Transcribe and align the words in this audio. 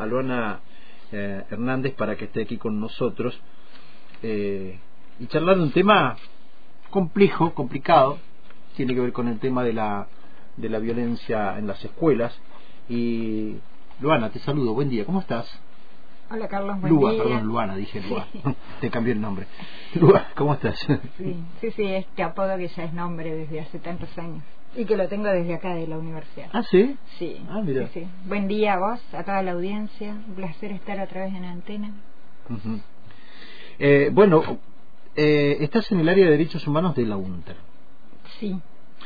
a 0.00 0.06
Luana 0.06 0.60
eh, 1.12 1.44
Hernández 1.50 1.94
para 1.94 2.16
que 2.16 2.24
esté 2.26 2.42
aquí 2.42 2.56
con 2.56 2.80
nosotros 2.80 3.38
eh, 4.22 4.78
y 5.18 5.26
charlar 5.26 5.56
de 5.56 5.62
un 5.64 5.72
tema 5.72 6.16
complejo, 6.90 7.52
complicado, 7.54 8.18
tiene 8.76 8.94
que 8.94 9.00
ver 9.00 9.12
con 9.12 9.28
el 9.28 9.38
tema 9.38 9.62
de 9.62 9.72
la, 9.72 10.06
de 10.56 10.68
la 10.68 10.78
violencia 10.78 11.58
en 11.58 11.66
las 11.66 11.84
escuelas. 11.84 12.38
Y 12.88 13.56
Luana, 14.00 14.30
te 14.30 14.38
saludo, 14.40 14.72
buen 14.74 14.88
día, 14.88 15.04
¿cómo 15.04 15.20
estás? 15.20 15.46
Hola 16.30 16.48
Carlos, 16.48 16.80
buen 16.80 16.92
Lua, 16.92 17.12
día. 17.12 17.22
perdón, 17.22 17.44
Luana, 17.44 17.76
dije 17.76 18.00
Lua, 18.00 18.26
te 18.80 18.88
cambié 18.90 19.12
el 19.12 19.20
nombre. 19.20 19.46
Lua, 19.94 20.28
¿cómo 20.36 20.54
estás? 20.54 20.78
Sí, 21.18 21.36
sí, 21.60 21.70
sí, 21.72 21.84
este 21.84 22.22
apodo 22.22 22.56
que 22.56 22.68
ya 22.68 22.84
es 22.84 22.92
nombre 22.92 23.34
desde 23.34 23.60
hace 23.60 23.78
tantos 23.78 24.16
años 24.16 24.42
y 24.76 24.84
que 24.84 24.96
lo 24.96 25.08
tengo 25.08 25.28
desde 25.28 25.54
acá 25.54 25.74
de 25.74 25.86
la 25.86 25.98
universidad. 25.98 26.48
¿Ah, 26.52 26.62
sí? 26.62 26.96
Sí, 27.18 27.44
Ah, 27.48 27.60
mira. 27.64 27.88
sí, 27.88 28.00
sí. 28.00 28.06
Buen 28.26 28.46
día 28.48 28.74
a 28.74 28.78
vos, 28.78 29.00
a 29.14 29.24
toda 29.24 29.42
la 29.42 29.52
audiencia, 29.52 30.12
un 30.28 30.34
placer 30.34 30.72
estar 30.72 30.98
otra 31.00 31.24
vez 31.24 31.34
en 31.34 31.44
antena. 31.44 31.92
Ujú. 32.48 32.80
Eh, 33.78 34.10
bueno, 34.12 34.42
eh, 35.16 35.56
estás 35.60 35.90
en 35.92 36.00
el 36.00 36.08
área 36.08 36.24
de 36.26 36.30
derechos 36.32 36.66
humanos 36.66 36.94
de 36.94 37.06
la 37.06 37.16
UNTER. 37.16 37.56
Sí, 38.38 38.60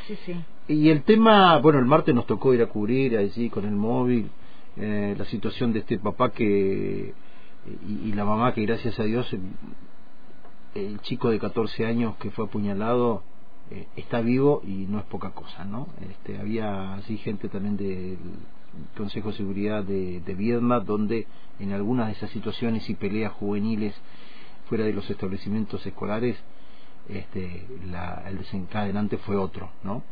sí, 0.07 0.17
sí. 0.27 0.37
Y 0.69 0.89
el 0.91 1.03
tema, 1.03 1.59
bueno, 1.59 1.79
el 1.79 1.85
martes 1.87 2.15
nos 2.15 2.27
tocó 2.27 2.53
ir 2.55 2.63
a 2.63 2.67
cubrir 2.67 3.17
allí 3.17 3.51
con 3.51 3.65
el 3.65 3.73
móvil 3.75 4.31
eh, 4.77 5.15
la 5.17 5.25
situación 5.27 5.73
de 5.73 5.81
este 5.81 5.99
papá 5.99 6.31
que 6.31 7.15
y, 7.89 8.09
y 8.09 8.13
la 8.13 8.25
mamá 8.25 8.53
que 8.53 8.63
gracias 8.67 8.99
a 8.99 9.05
Dios 9.05 9.33
el, 9.33 9.41
el 10.75 11.01
chico 11.01 11.31
de 11.31 11.39
14 11.39 11.87
años 11.87 12.17
que 12.17 12.31
fue 12.31 12.47
apuñalado 12.47 13.23
eh, 13.71 13.87
está 13.97 14.21
vivo 14.21 14.63
y 14.65 14.87
no 14.87 14.99
es 14.99 15.05
poca 15.05 15.31
cosa, 15.31 15.65
¿no? 15.65 15.89
Este, 16.11 16.39
había 16.39 16.95
así 16.95 17.17
gente 17.19 17.49
también 17.49 17.77
del 17.77 18.19
Consejo 18.97 19.31
de 19.31 19.37
Seguridad 19.37 19.85
de, 19.85 20.21
de 20.21 20.35
Viedma 20.35 20.81
donde 20.81 21.27
en 21.59 21.73
algunas 21.73 22.09
de 22.09 22.13
esas 22.15 22.31
situaciones 22.31 22.89
y 22.91 22.95
peleas 22.95 23.33
juveniles 23.33 23.95
fuera 24.69 24.85
de 24.85 24.93
los 24.93 25.09
establecimientos 25.11 25.85
escolares 25.87 26.37
este, 27.09 27.67
la, 27.91 28.25
el 28.27 28.39
desencadenante 28.39 29.19
fue 29.19 29.37
otro, 29.37 29.71
¿no? 29.83 30.03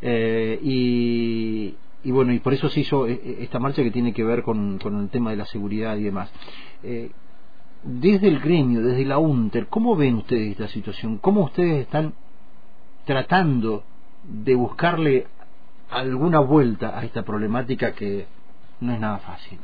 Eh, 0.00 0.58
y, 0.62 1.74
y 2.04 2.10
bueno, 2.10 2.32
y 2.32 2.38
por 2.38 2.54
eso 2.54 2.68
se 2.68 2.80
hizo 2.80 3.06
eh, 3.06 3.20
eh, 3.22 3.38
esta 3.40 3.58
marcha 3.58 3.82
que 3.82 3.90
tiene 3.90 4.12
que 4.12 4.24
ver 4.24 4.42
con, 4.42 4.78
con 4.78 5.00
el 5.00 5.08
tema 5.08 5.30
de 5.30 5.36
la 5.36 5.46
seguridad 5.46 5.96
y 5.96 6.04
demás. 6.04 6.30
Desde 7.82 8.28
el 8.28 8.40
gremio, 8.40 8.82
desde 8.82 9.04
la 9.04 9.18
UNTER, 9.18 9.68
¿cómo 9.68 9.94
ven 9.96 10.16
ustedes 10.16 10.52
esta 10.52 10.68
situación? 10.68 11.18
¿Cómo 11.18 11.44
ustedes 11.44 11.82
están 11.82 12.14
tratando 13.06 13.84
de 14.24 14.54
buscarle 14.54 15.26
alguna 15.90 16.40
vuelta 16.40 16.98
a 16.98 17.04
esta 17.04 17.22
problemática 17.22 17.92
que 17.92 18.26
no 18.80 18.92
es 18.92 19.00
nada 19.00 19.18
fácil? 19.18 19.58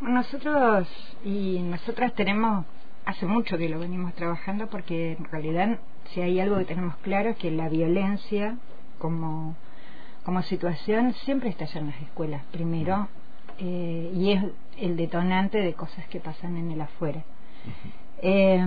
Nosotros 0.00 0.88
y 1.24 1.60
nosotras 1.60 2.12
tenemos, 2.14 2.66
hace 3.06 3.24
mucho 3.24 3.56
que 3.56 3.68
lo 3.68 3.78
venimos 3.78 4.12
trabajando 4.14 4.66
porque 4.66 5.12
en 5.12 5.24
realidad 5.26 5.78
si 6.12 6.20
hay 6.20 6.40
algo 6.40 6.58
que 6.58 6.64
tenemos 6.64 6.96
claro 6.96 7.30
es 7.30 7.36
que 7.36 7.52
la 7.52 7.68
violencia 7.68 8.56
como, 8.98 9.54
como 10.24 10.42
situación 10.42 11.14
siempre 11.24 11.50
está 11.50 11.64
allá 11.64 11.80
en 11.80 11.86
las 11.86 12.02
escuelas, 12.02 12.42
primero, 12.50 13.08
eh, 13.58 14.10
y 14.12 14.32
es 14.32 14.44
el 14.78 14.96
detonante 14.96 15.58
de 15.58 15.74
cosas 15.74 16.04
que 16.08 16.18
pasan 16.18 16.56
en 16.56 16.72
el 16.72 16.80
afuera. 16.80 17.22
Eh, 18.20 18.66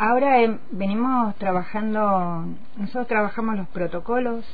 ahora 0.00 0.40
eh, 0.40 0.58
venimos 0.70 1.36
trabajando, 1.36 2.46
nosotros 2.76 3.06
trabajamos 3.06 3.56
los 3.56 3.68
protocolos 3.68 4.46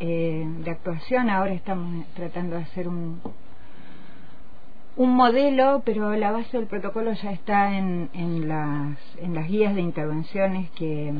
eh, 0.00 0.42
de 0.64 0.70
actuación, 0.70 1.28
ahora 1.28 1.52
estamos 1.52 2.06
tratando 2.14 2.56
de 2.56 2.62
hacer 2.62 2.88
un, 2.88 3.20
un 4.96 5.14
modelo, 5.14 5.82
pero 5.84 6.16
la 6.16 6.32
base 6.32 6.56
del 6.56 6.66
protocolo 6.66 7.12
ya 7.12 7.30
está 7.30 7.76
en, 7.76 8.08
en, 8.14 8.48
las, 8.48 8.96
en 9.18 9.34
las 9.34 9.46
guías 9.48 9.74
de 9.74 9.82
intervenciones 9.82 10.70
que, 10.70 11.12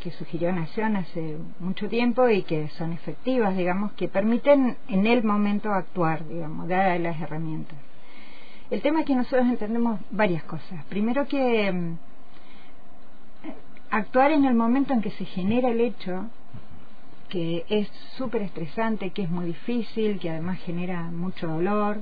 que 0.00 0.12
sugirió 0.12 0.52
Nación 0.52 0.94
hace 0.94 1.36
mucho 1.58 1.88
tiempo 1.88 2.28
y 2.28 2.44
que 2.44 2.68
son 2.78 2.92
efectivas, 2.92 3.56
digamos, 3.56 3.94
que 3.94 4.06
permiten 4.06 4.76
en 4.86 5.08
el 5.08 5.24
momento 5.24 5.72
actuar, 5.72 6.24
digamos, 6.28 6.68
dar 6.68 7.00
las 7.00 7.20
herramientas. 7.20 7.76
El 8.70 8.80
tema 8.80 9.00
es 9.00 9.06
que 9.06 9.16
nosotros 9.16 9.48
entendemos 9.48 9.98
varias 10.12 10.44
cosas. 10.44 10.84
Primero 10.84 11.26
que 11.26 11.72
mm, 11.72 11.96
actuar 13.96 14.32
en 14.32 14.44
el 14.44 14.54
momento 14.54 14.92
en 14.92 15.00
que 15.00 15.10
se 15.12 15.24
genera 15.24 15.70
el 15.70 15.80
hecho, 15.80 16.26
que 17.28 17.64
es 17.68 17.88
súper 18.16 18.42
estresante, 18.42 19.10
que 19.10 19.22
es 19.22 19.30
muy 19.30 19.46
difícil, 19.46 20.18
que 20.18 20.30
además 20.30 20.58
genera 20.60 21.02
mucho 21.02 21.46
dolor, 21.46 21.98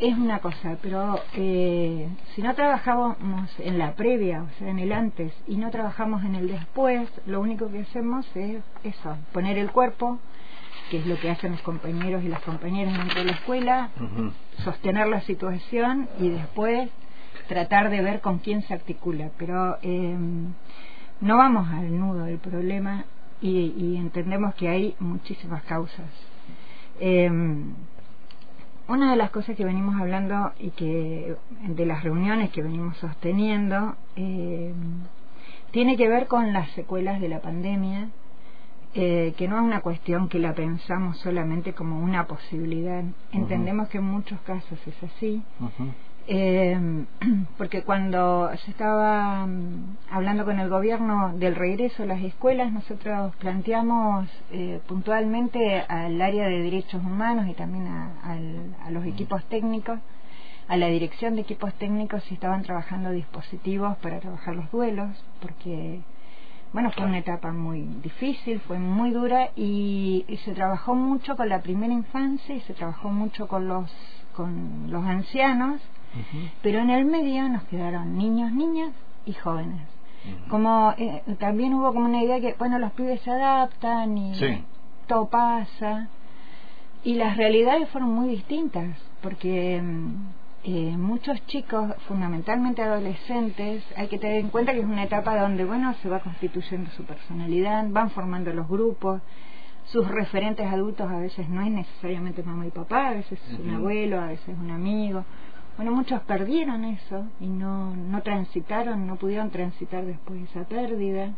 es 0.00 0.16
una 0.16 0.40
cosa, 0.40 0.78
pero 0.82 1.20
eh, 1.34 2.08
si 2.34 2.42
no 2.42 2.54
trabajamos 2.54 3.16
en 3.58 3.78
la 3.78 3.92
previa, 3.92 4.42
o 4.42 4.58
sea, 4.58 4.68
en 4.68 4.78
el 4.78 4.92
antes, 4.92 5.32
y 5.46 5.56
no 5.56 5.70
trabajamos 5.70 6.24
en 6.24 6.34
el 6.34 6.48
después, 6.48 7.08
lo 7.26 7.40
único 7.40 7.70
que 7.70 7.80
hacemos 7.80 8.26
es 8.34 8.62
eso, 8.82 9.16
poner 9.32 9.58
el 9.58 9.70
cuerpo, 9.70 10.18
que 10.90 10.98
es 10.98 11.06
lo 11.06 11.18
que 11.20 11.30
hacen 11.30 11.52
los 11.52 11.62
compañeros 11.62 12.24
y 12.24 12.28
las 12.28 12.42
compañeras 12.42 12.96
dentro 12.96 13.20
de 13.20 13.26
la 13.26 13.32
escuela, 13.32 13.90
sostener 14.64 15.06
la 15.06 15.20
situación 15.20 16.08
y 16.18 16.30
después 16.30 16.90
tratar 17.48 17.90
de 17.90 18.02
ver 18.02 18.20
con 18.20 18.38
quién 18.38 18.62
se 18.62 18.74
articula. 18.74 19.30
Pero 19.38 19.78
eh, 19.82 20.16
no 21.20 21.36
vamos 21.36 21.68
al 21.68 21.98
nudo 21.98 22.24
del 22.24 22.38
problema 22.38 23.04
y, 23.40 23.74
y 23.76 23.96
entendemos 23.96 24.54
que 24.54 24.68
hay 24.68 24.94
muchísimas 24.98 25.62
causas. 25.64 26.08
Eh, 27.00 27.30
una 28.90 29.12
de 29.12 29.16
las 29.16 29.30
cosas 29.30 29.56
que 29.56 29.64
venimos 29.64 30.00
hablando 30.00 30.52
y 30.58 30.70
que 30.70 31.36
de 31.62 31.86
las 31.86 32.02
reuniones 32.02 32.50
que 32.50 32.60
venimos 32.60 32.96
sosteniendo 32.96 33.94
eh, 34.16 34.74
tiene 35.70 35.96
que 35.96 36.08
ver 36.08 36.26
con 36.26 36.52
las 36.52 36.68
secuelas 36.70 37.20
de 37.20 37.28
la 37.28 37.38
pandemia, 37.38 38.08
eh, 38.94 39.32
que 39.36 39.46
no 39.46 39.58
es 39.58 39.62
una 39.62 39.80
cuestión 39.80 40.28
que 40.28 40.40
la 40.40 40.54
pensamos 40.54 41.18
solamente 41.18 41.72
como 41.72 42.00
una 42.00 42.26
posibilidad. 42.26 43.04
Entendemos 43.30 43.88
que 43.88 43.98
en 43.98 44.04
muchos 44.04 44.40
casos 44.40 44.78
es 44.84 45.02
así. 45.04 45.40
Eh, 46.32 46.78
porque 47.58 47.82
cuando 47.82 48.50
se 48.64 48.70
estaba 48.70 49.44
mm, 49.46 49.96
hablando 50.12 50.44
con 50.44 50.60
el 50.60 50.68
gobierno 50.68 51.32
del 51.36 51.56
regreso 51.56 52.04
a 52.04 52.06
las 52.06 52.22
escuelas, 52.22 52.70
nosotros 52.72 53.34
planteamos 53.40 54.28
eh, 54.52 54.80
puntualmente 54.86 55.80
al 55.88 56.22
área 56.22 56.46
de 56.46 56.62
derechos 56.62 57.02
humanos 57.02 57.48
y 57.48 57.54
también 57.54 57.88
a, 57.88 58.12
al- 58.22 58.76
a 58.86 58.90
los 58.92 59.04
equipos 59.06 59.44
técnicos, 59.46 59.98
a 60.68 60.76
la 60.76 60.86
dirección 60.86 61.34
de 61.34 61.40
equipos 61.40 61.74
técnicos 61.74 62.22
si 62.24 62.34
estaban 62.34 62.62
trabajando 62.62 63.10
dispositivos 63.10 63.96
para 63.96 64.20
trabajar 64.20 64.54
los 64.54 64.70
duelos, 64.70 65.08
porque 65.42 65.98
bueno, 66.72 66.92
fue 66.92 67.06
una 67.06 67.18
etapa 67.18 67.50
muy 67.50 67.80
difícil, 68.04 68.60
fue 68.60 68.78
muy 68.78 69.10
dura 69.10 69.50
y, 69.56 70.24
y 70.28 70.36
se 70.44 70.52
trabajó 70.52 70.94
mucho 70.94 71.34
con 71.36 71.48
la 71.48 71.60
primera 71.60 71.92
infancia 71.92 72.54
y 72.54 72.60
se 72.60 72.74
trabajó 72.74 73.08
mucho 73.10 73.48
con 73.48 73.66
los 73.66 73.90
con 74.32 74.92
los 74.92 75.04
ancianos 75.04 75.80
Pero 76.62 76.80
en 76.80 76.90
el 76.90 77.04
medio 77.04 77.48
nos 77.48 77.64
quedaron 77.64 78.16
niños, 78.16 78.52
niñas 78.52 78.92
y 79.26 79.32
jóvenes. 79.32 79.80
Como 80.48 80.92
eh, 80.98 81.22
también 81.38 81.72
hubo 81.74 81.92
como 81.94 82.06
una 82.06 82.22
idea 82.22 82.40
que, 82.40 82.54
bueno, 82.58 82.78
los 82.78 82.92
pibes 82.92 83.20
se 83.22 83.30
adaptan 83.30 84.16
y 84.18 84.34
Sí. 84.34 84.64
todo 85.06 85.26
pasa. 85.28 86.08
Y 87.04 87.14
las 87.14 87.36
realidades 87.36 87.88
fueron 87.88 88.10
muy 88.12 88.28
distintas, 88.28 88.98
porque 89.22 89.80
mm, 89.82 90.14
eh, 90.64 90.96
muchos 90.98 91.44
chicos, 91.46 91.94
fundamentalmente 92.06 92.82
adolescentes, 92.82 93.82
hay 93.96 94.08
que 94.08 94.18
tener 94.18 94.40
en 94.40 94.48
cuenta 94.50 94.72
que 94.72 94.80
es 94.80 94.84
una 94.84 95.04
etapa 95.04 95.40
donde, 95.40 95.64
bueno, 95.64 95.94
se 96.02 96.10
va 96.10 96.20
constituyendo 96.20 96.90
su 96.90 97.04
personalidad, 97.04 97.86
van 97.88 98.10
formando 98.10 98.52
los 98.52 98.68
grupos, 98.68 99.22
sus 99.86 100.06
referentes 100.06 100.66
adultos 100.66 101.10
a 101.10 101.16
veces 101.18 101.48
no 101.48 101.62
es 101.62 101.70
necesariamente 101.70 102.42
mamá 102.42 102.66
y 102.66 102.70
papá, 102.70 103.08
a 103.08 103.12
veces 103.12 103.40
es 103.50 103.58
un 103.58 103.70
abuelo, 103.70 104.20
a 104.20 104.26
veces 104.26 104.54
un 104.58 104.70
amigo. 104.70 105.24
Bueno, 105.76 105.92
muchos 105.92 106.20
perdieron 106.22 106.84
eso 106.84 107.26
y 107.40 107.46
no, 107.46 107.94
no 107.96 108.22
transitaron, 108.22 109.06
no 109.06 109.16
pudieron 109.16 109.50
transitar 109.50 110.04
después 110.04 110.38
de 110.40 110.44
esa 110.44 110.68
pérdida. 110.68 111.30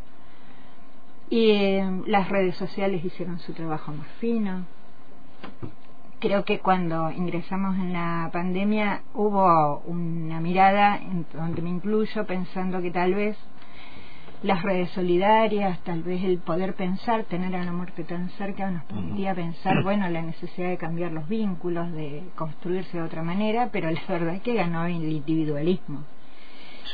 Y 1.31 1.50
eh, 1.50 2.02
las 2.06 2.29
redes 2.29 2.56
sociales 2.56 3.05
hicieron 3.05 3.38
su 3.38 3.52
trabajo 3.52 3.93
más 3.93 4.08
fino. 4.19 4.67
Creo 6.19 6.44
que 6.44 6.61
cuando 6.61 7.11
ingresamos 7.11 7.76
en 7.76 7.93
la 7.93 8.31
pandemia 8.32 9.02
hubo 9.14 9.82
una 9.87 10.40
mirada, 10.40 10.96
en 10.96 11.26
donde 11.32 11.62
me 11.62 11.70
incluyo, 11.70 12.26
pensando 12.26 12.81
que 12.81 12.90
tal 12.90 13.14
vez 13.14 13.37
las 14.43 14.62
redes 14.62 14.91
solidarias, 14.91 15.79
tal 15.85 16.03
vez 16.03 16.23
el 16.25 16.39
poder 16.39 16.75
pensar, 16.75 17.25
tener 17.25 17.55
a 17.55 17.65
la 17.65 17.73
muerte 17.73 18.05
tan 18.05 18.29
cerca 18.31 18.71
nos 18.71 18.85
permitía 18.85 19.35
pensar, 19.35 19.83
bueno, 19.83 20.09
la 20.09 20.23
necesidad 20.23 20.69
de 20.69 20.79
cambiar 20.79 21.12
los 21.12 21.29
vínculos, 21.29 21.93
de 21.93 22.25
construirse 22.35 22.99
de 22.99 23.05
otra 23.05 23.23
manera, 23.23 23.71
pero 23.73 23.91
la 23.91 24.00
verdad 24.09 24.35
es 24.35 24.43
que 24.43 24.55
ganó 24.55 24.87
el 24.87 25.11
individualismo. 25.11 26.05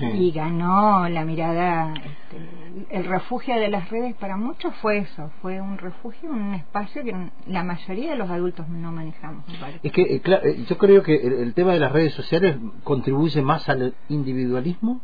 y 0.00 0.31
ganó 0.31 1.09
la 1.09 1.25
mirada, 1.25 1.93
este, 1.95 2.97
el 2.97 3.05
refugio 3.05 3.56
de 3.56 3.69
las 3.69 3.91
redes 3.91 4.15
para 4.15 4.37
muchos 4.37 4.73
fue 4.77 4.99
eso, 4.99 5.31
fue 5.43 5.61
un 5.61 5.77
refugio, 5.79 6.31
un 6.31 6.55
espacio 6.55 7.03
que 7.03 7.17
la 7.47 7.65
mayoría 7.65 8.11
de 8.11 8.17
los 8.17 8.31
adultos 8.31 8.69
no 8.69 8.93
manejamos. 8.93 9.45
Es 9.83 9.91
que 9.91 10.03
eh, 10.03 10.23
eh, 10.25 10.65
yo 10.69 10.79
creo 10.79 11.03
que 11.03 11.17
el 11.17 11.53
tema 11.55 11.73
de 11.73 11.81
las 11.81 11.91
redes 11.91 12.12
sociales 12.12 12.59
contribuye 12.85 13.43
más 13.43 13.69
al 13.69 13.95
individualismo 14.09 15.00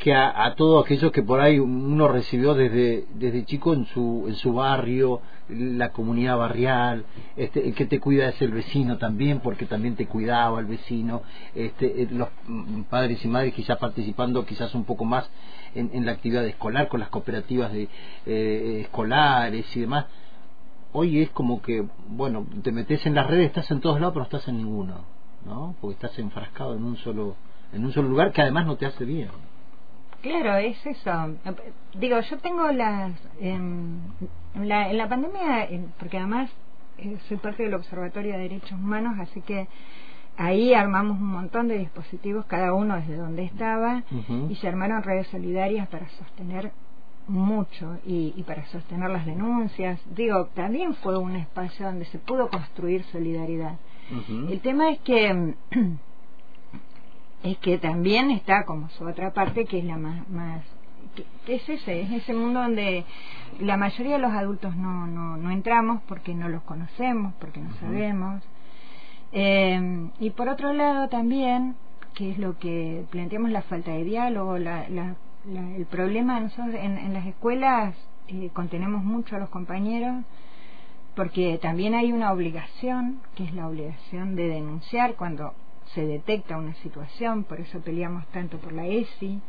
que 0.00 0.14
a, 0.14 0.54
todo 0.56 0.80
aquello 0.80 1.12
que 1.12 1.22
por 1.22 1.40
ahí 1.40 1.58
uno 1.58 2.08
recibió 2.08 2.54
desde, 2.54 3.04
desde 3.14 3.44
chico 3.44 3.74
en 3.74 3.84
su, 3.84 4.24
en 4.28 4.34
su 4.34 4.54
barrio, 4.54 5.20
la 5.50 5.90
comunidad 5.90 6.38
barrial, 6.38 7.04
este, 7.36 7.68
el 7.68 7.74
que 7.74 7.84
te 7.84 8.00
cuida 8.00 8.28
es 8.28 8.40
el 8.40 8.50
vecino 8.50 8.96
también, 8.96 9.40
porque 9.40 9.66
también 9.66 9.96
te 9.96 10.06
cuidaba 10.06 10.58
el 10.58 10.64
vecino, 10.64 11.22
este, 11.54 12.02
eh, 12.02 12.08
los 12.10 12.30
padres 12.88 13.22
y 13.26 13.28
madres 13.28 13.52
quizás 13.52 13.76
participando 13.76 14.46
quizás 14.46 14.74
un 14.74 14.84
poco 14.84 15.04
más 15.04 15.28
en, 15.74 16.06
la 16.06 16.12
actividad 16.12 16.46
escolar, 16.46 16.88
con 16.88 17.00
las 17.00 17.10
cooperativas 17.10 17.70
de, 17.70 17.86
eh, 18.24 18.80
escolares 18.84 19.76
y 19.76 19.80
demás. 19.80 20.06
Hoy 20.92 21.20
es 21.20 21.28
como 21.30 21.60
que, 21.60 21.86
bueno, 22.08 22.46
te 22.62 22.72
metes 22.72 23.04
en 23.04 23.14
las 23.14 23.26
redes, 23.26 23.48
estás 23.48 23.70
en 23.70 23.80
todos 23.80 24.00
lados, 24.00 24.14
pero 24.14 24.22
no 24.22 24.24
estás 24.24 24.48
en 24.48 24.56
ninguno, 24.56 25.04
¿no? 25.44 25.74
Porque 25.78 25.94
estás 25.94 26.18
enfrascado 26.18 26.74
en 26.74 26.84
un 26.84 26.96
solo, 26.96 27.36
en 27.74 27.84
un 27.84 27.92
solo 27.92 28.08
lugar 28.08 28.32
que 28.32 28.40
además 28.40 28.64
no 28.64 28.76
te 28.76 28.86
hace 28.86 29.04
bien. 29.04 29.28
Claro, 30.22 30.56
es 30.56 30.84
eso. 30.86 31.36
Digo, 31.94 32.20
yo 32.20 32.38
tengo 32.38 32.70
las... 32.72 33.12
en, 33.40 34.00
la, 34.54 34.90
en 34.90 34.98
la 34.98 35.08
pandemia, 35.08 35.68
porque 35.98 36.18
además 36.18 36.50
eh, 36.98 37.16
soy 37.28 37.38
parte 37.38 37.62
del 37.62 37.74
Observatorio 37.74 38.32
de 38.32 38.38
Derechos 38.38 38.72
Humanos, 38.72 39.16
así 39.18 39.40
que 39.40 39.68
ahí 40.36 40.74
armamos 40.74 41.18
un 41.18 41.28
montón 41.28 41.68
de 41.68 41.78
dispositivos, 41.78 42.44
cada 42.46 42.74
uno 42.74 42.96
desde 42.96 43.16
donde 43.16 43.44
estaba, 43.44 44.02
y 44.48 44.54
se 44.56 44.68
armaron 44.68 45.02
redes 45.02 45.26
solidarias 45.28 45.88
para 45.88 46.08
sostener 46.10 46.72
mucho 47.26 47.98
y, 48.04 48.34
y, 48.36 48.42
para 48.42 48.66
sostener 48.66 49.10
las 49.10 49.24
denuncias. 49.24 50.00
Digo, 50.14 50.46
también 50.54 50.94
fue 50.96 51.16
un 51.16 51.36
espacio 51.36 51.86
donde 51.86 52.04
se 52.06 52.18
pudo 52.18 52.48
construir 52.48 53.04
solidaridad. 53.04 53.76
El 54.28 54.60
tema 54.60 54.90
es 54.90 54.98
que 55.00 55.54
es 57.42 57.58
que 57.58 57.78
también 57.78 58.30
está 58.30 58.64
como 58.64 58.88
su 58.90 59.04
otra 59.04 59.32
parte 59.32 59.64
que 59.64 59.78
es 59.78 59.84
la 59.84 59.96
más, 59.96 60.28
más 60.28 60.62
que, 61.14 61.54
es 61.54 61.68
ese, 61.68 62.02
es 62.02 62.12
ese 62.12 62.32
mundo 62.34 62.60
donde 62.60 63.04
la 63.58 63.76
mayoría 63.76 64.14
de 64.14 64.20
los 64.20 64.32
adultos 64.32 64.76
no, 64.76 65.06
no, 65.06 65.36
no 65.36 65.50
entramos 65.50 66.02
porque 66.06 66.34
no 66.34 66.48
los 66.48 66.62
conocemos, 66.62 67.34
porque 67.40 67.60
no 67.60 67.74
sabemos. 67.76 68.42
Eh, 69.32 70.08
y 70.18 70.30
por 70.30 70.48
otro 70.48 70.72
lado 70.72 71.08
también, 71.08 71.76
que 72.14 72.30
es 72.30 72.38
lo 72.38 72.58
que 72.58 73.04
planteamos, 73.10 73.50
la 73.50 73.62
falta 73.62 73.92
de 73.92 74.04
diálogo, 74.04 74.58
la, 74.58 74.88
la, 74.88 75.14
el 75.76 75.86
problema 75.86 76.38
nosotros 76.40 76.74
en, 76.74 76.98
en 76.98 77.14
las 77.14 77.26
escuelas 77.26 77.94
eh, 78.28 78.50
contenemos 78.52 79.02
mucho 79.02 79.36
a 79.36 79.38
los 79.38 79.48
compañeros 79.48 80.24
porque 81.14 81.58
también 81.60 81.94
hay 81.94 82.12
una 82.12 82.32
obligación, 82.32 83.20
que 83.34 83.44
es 83.44 83.54
la 83.54 83.66
obligación 83.66 84.36
de 84.36 84.48
denunciar 84.48 85.14
cuando 85.14 85.54
se 85.94 86.06
detecta 86.06 86.56
una 86.56 86.74
situación, 86.74 87.44
por 87.44 87.60
eso 87.60 87.80
peleamos 87.80 88.26
tanto 88.28 88.58
por 88.58 88.72
la 88.72 88.86
ESI. 88.86 89.40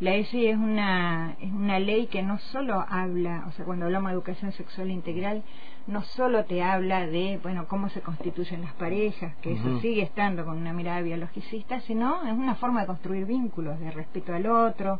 La 0.00 0.14
ESI 0.14 0.46
es 0.46 0.56
una, 0.56 1.36
es 1.40 1.52
una 1.52 1.78
ley 1.78 2.06
que 2.06 2.22
no 2.22 2.38
solo 2.38 2.84
habla, 2.88 3.44
o 3.46 3.52
sea, 3.52 3.64
cuando 3.64 3.84
hablamos 3.84 4.10
de 4.10 4.14
educación 4.14 4.52
sexual 4.52 4.90
integral, 4.90 5.44
no 5.86 6.02
solo 6.02 6.44
te 6.44 6.62
habla 6.62 7.06
de, 7.06 7.38
bueno, 7.42 7.66
cómo 7.68 7.88
se 7.90 8.00
constituyen 8.00 8.62
las 8.62 8.72
parejas, 8.72 9.36
que 9.36 9.52
eso 9.52 9.80
sigue 9.80 10.02
estando 10.02 10.44
con 10.44 10.56
una 10.56 10.72
mirada 10.72 11.02
biologicista, 11.02 11.80
sino 11.80 12.24
es 12.24 12.32
una 12.32 12.54
forma 12.56 12.80
de 12.80 12.86
construir 12.86 13.26
vínculos, 13.26 13.78
de 13.78 13.90
respeto 13.90 14.34
al 14.34 14.46
otro, 14.46 14.98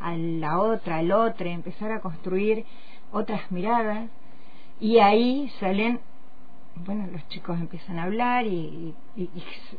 a 0.00 0.14
la 0.16 0.58
otra, 0.58 0.98
al 0.98 1.12
otro, 1.12 1.48
empezar 1.48 1.92
a 1.92 2.00
construir 2.00 2.64
otras 3.10 3.50
miradas, 3.52 4.10
y 4.80 4.98
ahí 4.98 5.50
salen 5.60 6.00
bueno, 6.76 7.06
los 7.12 7.26
chicos 7.28 7.60
empiezan 7.60 7.98
a 7.98 8.04
hablar 8.04 8.46
y, 8.46 8.94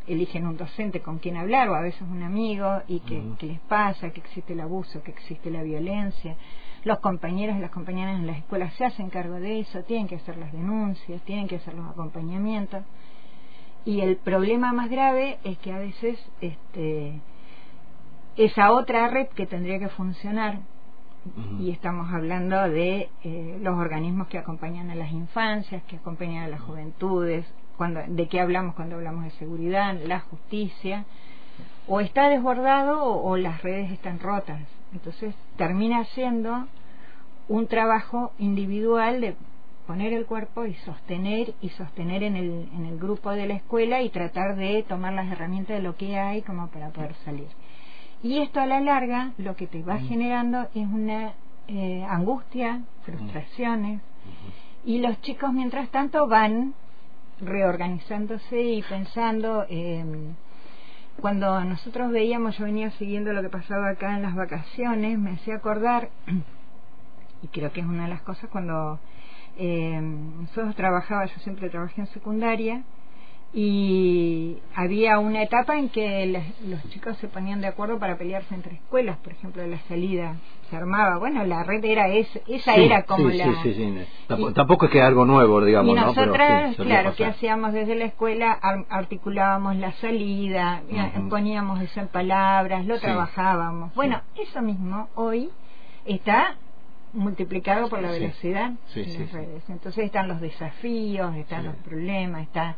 eligen 0.08 0.46
un 0.46 0.58
docente 0.58 1.02
con 1.02 1.18
quien 1.18 1.38
hablar 1.38 1.70
o 1.70 1.76
a 1.76 1.82
veces 1.82 2.02
un 2.02 2.24
amigo 2.24 2.82
y 2.88 3.00
que, 3.00 3.22
les 3.42 3.60
pasa, 3.62 4.12
que 4.12 4.20
existe 4.20 4.54
el 4.54 4.62
abuso, 4.62 5.02
que 5.04 5.12
existe 5.12 5.50
la 5.50 5.64
violencia. 5.64 6.36
Los 6.84 7.00
compañeros 7.00 7.56
y 7.58 7.60
las 7.60 7.72
compañeras 7.72 8.20
en 8.20 8.28
las 8.28 8.38
escuelas 8.38 8.74
se 8.76 8.86
hacen 8.86 9.10
cargo 9.10 9.40
de 9.40 9.62
eso, 9.62 9.84
tienen 9.84 10.08
que 10.08 10.16
hacer 10.16 10.38
las 10.38 10.52
denuncias, 10.52 11.22
tienen 11.24 11.48
que 11.48 11.56
hacer 11.56 11.74
los 11.74 11.90
acompañamientos. 11.90 12.84
Y 13.86 14.02
el 14.02 14.18
problema 14.18 14.72
más 14.72 14.90
grave 14.90 15.40
es 15.44 15.58
que 15.60 15.74
a 15.74 15.80
veces 15.80 16.20
este, 16.42 17.20
esa 18.38 18.72
otra 18.72 19.08
red 19.08 19.28
que 19.30 19.46
tendría 19.46 19.80
que 19.80 19.90
funcionar 19.90 20.60
y 21.60 21.72
estamos 21.72 22.12
hablando 22.14 22.70
de 22.70 23.10
eh, 23.24 23.60
los 23.62 23.78
organismos 23.78 24.28
que 24.28 24.38
acompañan 24.38 24.90
a 24.90 24.96
las 24.96 25.12
infancias, 25.12 25.84
que 25.84 25.96
acompañan 25.96 26.44
a 26.44 26.48
las 26.48 26.62
juventudes, 26.62 27.46
cuando, 27.78 28.02
de 28.06 28.28
qué 28.28 28.40
hablamos 28.40 28.76
cuando 28.76 28.96
hablamos 28.96 29.24
de 29.26 29.32
seguridad, 29.32 29.96
la 30.06 30.20
justicia, 30.20 31.06
o 31.88 32.00
está 32.00 32.30
desbordado 32.30 33.04
o, 33.04 33.38
las 33.38 33.62
redes 33.62 33.92
están 33.92 34.20
rotas. 34.20 34.62
Entonces 34.94 35.36
termina 35.58 36.06
siendo 36.06 36.68
un 37.48 37.68
trabajo 37.68 38.32
individual 38.38 39.22
de 39.22 39.36
poner 39.88 40.14
el 40.14 40.26
cuerpo 40.26 40.66
y 40.66 40.76
sostener 40.76 41.54
y 41.62 41.70
sostener 41.70 42.24
en 42.24 42.36
el, 42.36 42.70
en 42.74 42.86
el 42.86 42.98
grupo 42.98 43.32
de 43.32 43.48
la 43.48 43.56
escuela 43.56 44.02
y 44.02 44.10
tratar 44.10 44.56
de 44.56 44.84
tomar 44.84 45.14
las 45.14 45.32
herramientas 45.32 45.78
de 45.78 45.84
lo 45.84 45.96
que 45.96 46.18
hay 46.18 46.42
como 46.42 46.68
para 46.68 46.90
poder 46.90 47.16
salir. 47.26 47.48
Y 48.24 48.40
esto 48.40 48.62
a 48.62 48.66
la 48.66 48.80
larga 48.80 49.34
lo 49.38 49.56
que 49.56 49.68
te 49.68 49.84
va 49.84 49.96
mm. 49.96 50.08
generando 50.08 50.68
es 50.74 50.88
una 50.88 51.34
eh, 51.68 52.06
angustia, 52.10 52.82
frustraciones, 53.04 54.02
y 54.86 55.00
los 55.00 55.22
chicos 55.22 55.54
mientras 55.54 55.90
tanto 55.90 56.28
van 56.28 56.74
reorganizándose 57.42 58.62
y 58.62 58.82
pensando. 58.84 59.66
Eh, 59.70 60.06
cuando 61.20 61.64
nosotros 61.64 62.12
veíamos, 62.12 62.58
yo 62.58 62.66
venía 62.66 62.92
siguiendo 62.92 63.34
lo 63.34 63.42
que 63.42 63.50
pasaba 63.50 63.90
acá 63.90 64.16
en 64.16 64.24
las 64.24 64.36
vacaciones, 64.36 65.20
me 65.20 65.32
hacía 65.32 65.56
acordar, 65.56 66.10
y 67.44 67.48
creo 67.50 67.72
que 67.72 67.82
es 67.82 67.86
una 67.86 68.04
de 68.04 68.10
las 68.10 68.22
cosas 68.22 68.50
cuando 68.50 69.00
eh, 69.58 70.00
nosotros 70.02 70.76
trabajaba, 70.76 71.26
yo 71.26 71.38
siempre 71.40 71.70
trabajé 71.70 72.02
en 72.02 72.08
secundaria, 72.08 72.84
y 73.56 74.58
había 74.76 75.20
una 75.20 75.44
etapa 75.44 75.78
en 75.78 75.90
que 75.90 76.44
los 76.66 76.90
chicos 76.90 77.16
se 77.18 77.28
ponían 77.28 77.62
de 77.62 77.68
acuerdo 77.68 78.00
para 78.00 78.18
pelearse 78.18 78.56
entre 78.56 78.76
escuelas, 78.76 79.18
por 79.18 79.32
ejemplo, 79.32 79.66
la 79.68 79.78
salida 79.88 80.38
se 80.72 80.76
armaba, 80.76 81.20
bueno, 81.20 81.46
la 81.46 81.64
red 81.64 81.86
era 81.86 82.08
esa, 82.08 82.40
esa 82.48 82.76
era 82.76 83.04
como 83.04 83.30
la... 83.30 83.46
Sí, 83.62 83.76
sí, 83.76 83.96
tampoco 84.56 84.86
es 84.86 84.92
que 84.92 85.04
algo 85.04 85.26
nuevo, 85.26 85.64
digamos, 85.64 85.96
y 85.96 86.00
nosotras, 86.00 86.76
claro, 86.78 87.14
que 87.16 87.26
hacíamos 87.26 87.74
desde 87.74 87.94
la 87.96 88.06
escuela? 88.06 88.60
articulábamos 88.90 89.76
la 89.76 89.92
salida, 89.94 90.82
poníamos 91.30 91.80
eso 91.82 92.00
en 92.00 92.08
palabras, 92.08 92.86
lo 92.88 93.00
trabajábamos. 93.00 93.94
Bueno, 93.94 94.22
eso 94.36 94.64
mismo 94.64 95.10
hoy 95.14 95.52
está 96.06 96.56
multiplicado 97.14 97.88
por 97.88 98.02
la 98.02 98.10
velocidad 98.10 98.72
de 98.96 99.06
las 99.20 99.32
redes. 99.32 99.64
Entonces 99.70 100.06
están 100.06 100.28
los 100.28 100.42
desafíos, 100.42 101.36
están 101.36 101.66
los 101.66 101.76
problemas, 101.76 102.42
está 102.42 102.78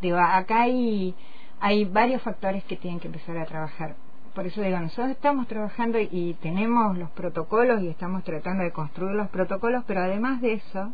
Digo, 0.00 0.18
acá 0.18 0.62
hay, 0.62 1.14
hay 1.60 1.84
varios 1.84 2.22
factores 2.22 2.64
que 2.64 2.76
tienen 2.76 3.00
que 3.00 3.08
empezar 3.08 3.36
a 3.38 3.46
trabajar. 3.46 3.96
Por 4.34 4.46
eso 4.46 4.62
digo, 4.62 4.78
nosotros 4.78 5.10
estamos 5.10 5.48
trabajando 5.48 5.98
y 5.98 6.36
tenemos 6.40 6.96
los 6.96 7.10
protocolos 7.10 7.82
y 7.82 7.88
estamos 7.88 8.22
tratando 8.24 8.62
de 8.62 8.70
construir 8.70 9.16
los 9.16 9.28
protocolos, 9.28 9.84
pero 9.86 10.00
además 10.00 10.40
de 10.40 10.54
eso 10.54 10.92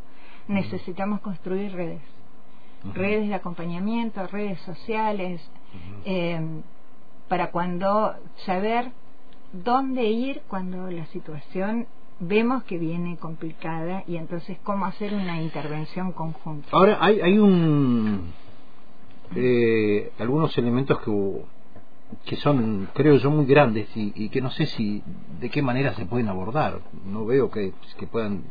necesitamos 0.49 1.21
construir 1.21 1.73
redes, 1.73 2.01
redes 2.95 3.29
de 3.29 3.35
acompañamiento, 3.35 4.27
redes 4.29 4.59
sociales, 4.61 5.41
eh, 6.05 6.41
para 7.29 7.51
cuando 7.51 8.15
saber 8.47 8.91
dónde 9.53 10.05
ir 10.05 10.43
cuando 10.49 10.91
la 10.91 11.07
situación 11.07 11.87
vemos 12.19 12.65
que 12.65 12.79
viene 12.79 13.17
complicada 13.19 14.03
y 14.07 14.17
entonces 14.17 14.59
cómo 14.63 14.87
hacer 14.87 15.13
una 15.15 15.43
intervención 15.43 16.13
conjunta. 16.13 16.69
Ahora 16.73 16.99
hay, 17.01 17.21
hay 17.21 17.39
un 17.39 18.33
eh, 19.35 20.13
algunos 20.19 20.57
elementos 20.59 21.01
que, 21.01 21.43
que 22.25 22.37
son, 22.37 22.89
creo 22.95 23.17
yo, 23.17 23.31
muy 23.31 23.47
grandes 23.47 23.89
y, 23.95 24.29
que 24.29 24.41
no 24.41 24.51
sé 24.51 24.67
si 24.67 25.03
de 25.41 25.51
qué 25.51 25.63
manera 25.63 25.95
se 25.95 26.07
pueden 26.07 26.29
abordar. 26.29 26.81
No 27.05 27.25
veo 27.25 27.51
que, 27.51 27.73
que 27.99 28.07
puedan. 28.07 28.45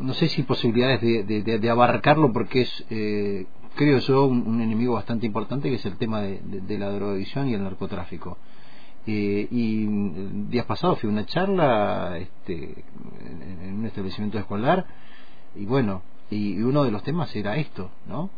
No 0.00 0.14
sé 0.14 0.28
si 0.28 0.42
posibilidades 0.42 1.00
de, 1.00 1.42
de, 1.42 1.70
abarcarlo 1.70 2.32
porque 2.32 2.62
es, 2.62 2.86
eh, 2.90 3.46
creo 3.76 3.98
yo, 3.98 4.26
un, 4.26 4.60
enemigo 4.60 4.94
bastante 4.94 5.26
importante 5.26 5.70
que 5.70 5.76
es 5.76 5.86
el 5.86 5.96
tema 5.96 6.22
de, 6.22 6.78
la 6.78 6.90
drogadicción 6.90 7.48
y 7.48 7.54
el 7.54 7.62
narcotráfico. 7.62 8.36
Eh, 9.06 9.46
y 9.52 9.86
días 10.48 10.66
pasados 10.66 10.98
fui 10.98 11.08
a 11.08 11.12
una 11.12 11.26
charla 11.26 12.18
este, 12.18 12.84
en, 13.62 13.78
un 13.78 13.86
establecimiento 13.86 14.36
escolar 14.36 14.84
y 15.54 15.64
bueno, 15.64 16.02
y 16.28 16.60
uno 16.60 16.82
de 16.82 16.90
los 16.90 17.04
temas 17.04 17.34
era 17.36 17.56
esto, 17.56 17.90
¿no? 18.08 18.30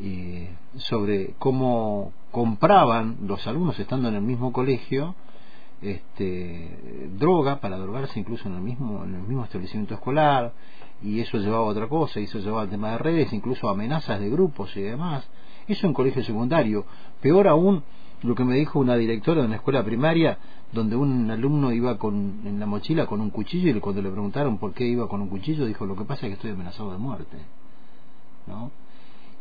Y 0.00 0.48
sobre 0.76 1.34
cómo 1.38 2.12
compraban 2.30 3.16
los 3.26 3.46
alumnos 3.46 3.78
estando 3.78 4.08
en 4.08 4.14
el 4.14 4.22
mismo 4.22 4.52
colegio 4.52 5.14
este, 5.82 7.08
droga 7.16 7.60
para 7.60 7.78
drogarse 7.78 8.18
incluso 8.18 8.48
en 8.48 8.56
el 8.56 8.60
mismo 8.60 9.04
en 9.04 9.14
el 9.14 9.22
mismo 9.22 9.44
establecimiento 9.44 9.94
escolar 9.94 10.52
y 11.02 11.20
eso 11.20 11.38
llevaba 11.38 11.64
a 11.64 11.68
otra 11.68 11.88
cosa 11.88 12.20
y 12.20 12.24
eso 12.24 12.38
llevaba 12.38 12.62
al 12.62 12.70
tema 12.70 12.92
de 12.92 12.98
redes 12.98 13.32
incluso 13.32 13.68
amenazas 13.68 14.20
de 14.20 14.28
grupos 14.28 14.76
y 14.76 14.82
demás 14.82 15.28
eso 15.68 15.86
en 15.86 15.94
colegio 15.94 16.22
secundario 16.24 16.84
peor 17.20 17.46
aún 17.48 17.82
lo 18.22 18.34
que 18.34 18.44
me 18.44 18.56
dijo 18.56 18.80
una 18.80 18.96
directora 18.96 19.40
de 19.40 19.46
una 19.46 19.56
escuela 19.56 19.84
primaria 19.84 20.38
donde 20.72 20.96
un 20.96 21.30
alumno 21.30 21.72
iba 21.72 21.96
con 21.98 22.40
en 22.44 22.58
la 22.58 22.66
mochila 22.66 23.06
con 23.06 23.20
un 23.20 23.30
cuchillo 23.30 23.70
y 23.70 23.80
cuando 23.80 24.02
le 24.02 24.10
preguntaron 24.10 24.58
por 24.58 24.74
qué 24.74 24.84
iba 24.84 25.08
con 25.08 25.20
un 25.20 25.28
cuchillo 25.28 25.64
dijo 25.66 25.86
lo 25.86 25.94
que 25.94 26.04
pasa 26.04 26.26
es 26.26 26.30
que 26.30 26.34
estoy 26.34 26.50
amenazado 26.50 26.90
de 26.90 26.98
muerte 26.98 27.36
¿no? 28.48 28.72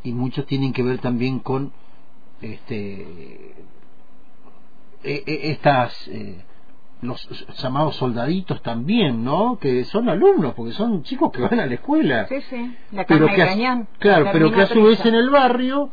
Y 0.03 0.11
muchos 0.11 0.45
tienen 0.45 0.73
que 0.73 0.83
ver 0.83 0.99
también 0.99 1.39
con 1.39 1.71
este 2.41 3.55
e, 5.03 5.23
e, 5.25 5.51
estas 5.51 6.07
eh, 6.07 6.43
los 7.01 7.27
llamados 7.61 7.95
soldaditos 7.95 8.61
también, 8.61 9.23
¿no? 9.23 9.59
Que 9.59 9.83
son 9.85 10.09
alumnos, 10.09 10.53
porque 10.55 10.73
son 10.73 11.03
chicos 11.03 11.31
que 11.31 11.41
van 11.41 11.59
a 11.59 11.65
la 11.65 11.75
escuela. 11.75 12.27
Sí, 12.27 12.41
sí, 12.49 12.75
la 12.91 13.05
pero 13.05 13.27
que 13.27 13.35
cañón. 13.35 13.87
Claro, 13.99 14.29
pero 14.31 14.51
que 14.51 14.61
a 14.61 14.67
su 14.67 14.83
vez 14.83 15.05
en 15.05 15.15
el 15.15 15.29
barrio 15.29 15.91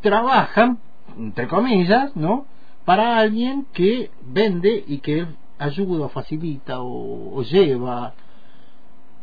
trabajan, 0.00 0.78
entre 1.16 1.48
comillas, 1.48 2.14
¿no? 2.14 2.46
Para 2.84 3.18
alguien 3.18 3.66
que 3.72 4.10
vende 4.22 4.84
y 4.86 4.98
que 4.98 5.26
ayuda, 5.58 6.08
facilita 6.10 6.80
o, 6.80 7.38
o 7.38 7.42
lleva, 7.42 8.14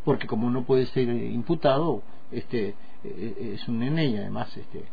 porque 0.03 0.27
como 0.27 0.49
no 0.49 0.63
puede 0.63 0.87
ser 0.87 1.07
imputado, 1.07 2.01
este 2.31 2.69
eh, 2.69 2.75
eh, 2.75 2.75
es 3.03 3.67
un 3.67 3.79
nene 3.79 4.05
y 4.05 4.17
además 4.17 4.55
este 4.57 4.85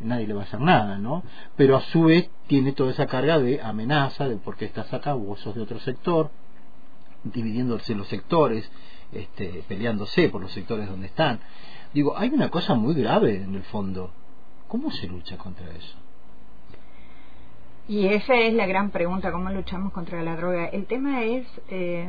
nadie 0.00 0.26
le 0.26 0.34
va 0.34 0.42
a 0.42 0.44
hacer 0.44 0.60
nada, 0.60 0.98
¿no? 0.98 1.22
Pero 1.56 1.76
a 1.76 1.80
su 1.82 2.04
vez 2.04 2.30
tiene 2.46 2.72
toda 2.72 2.90
esa 2.90 3.06
carga 3.06 3.38
de 3.38 3.60
amenaza, 3.60 4.28
de 4.28 4.36
por 4.36 4.56
qué 4.56 4.64
estás 4.64 4.92
acá, 4.92 5.14
vos 5.14 5.40
sos 5.40 5.54
de 5.54 5.60
otro 5.60 5.78
sector, 5.80 6.30
dividiéndose 7.24 7.94
los 7.94 8.08
sectores, 8.08 8.70
este, 9.12 9.64
peleándose 9.68 10.28
por 10.28 10.40
los 10.40 10.52
sectores 10.52 10.88
donde 10.88 11.06
están. 11.06 11.40
Digo, 11.92 12.16
hay 12.16 12.30
una 12.30 12.48
cosa 12.48 12.74
muy 12.74 12.94
grave 12.94 13.42
en 13.42 13.54
el 13.54 13.62
fondo. 13.64 14.10
¿Cómo 14.68 14.90
se 14.90 15.06
lucha 15.06 15.36
contra 15.36 15.68
eso? 15.70 15.98
Y 17.88 18.06
esa 18.06 18.34
es 18.36 18.54
la 18.54 18.66
gran 18.66 18.90
pregunta, 18.90 19.32
¿cómo 19.32 19.50
luchamos 19.50 19.92
contra 19.92 20.22
la 20.22 20.36
droga? 20.36 20.66
El 20.66 20.86
tema 20.86 21.24
es 21.24 21.46
eh, 21.68 22.08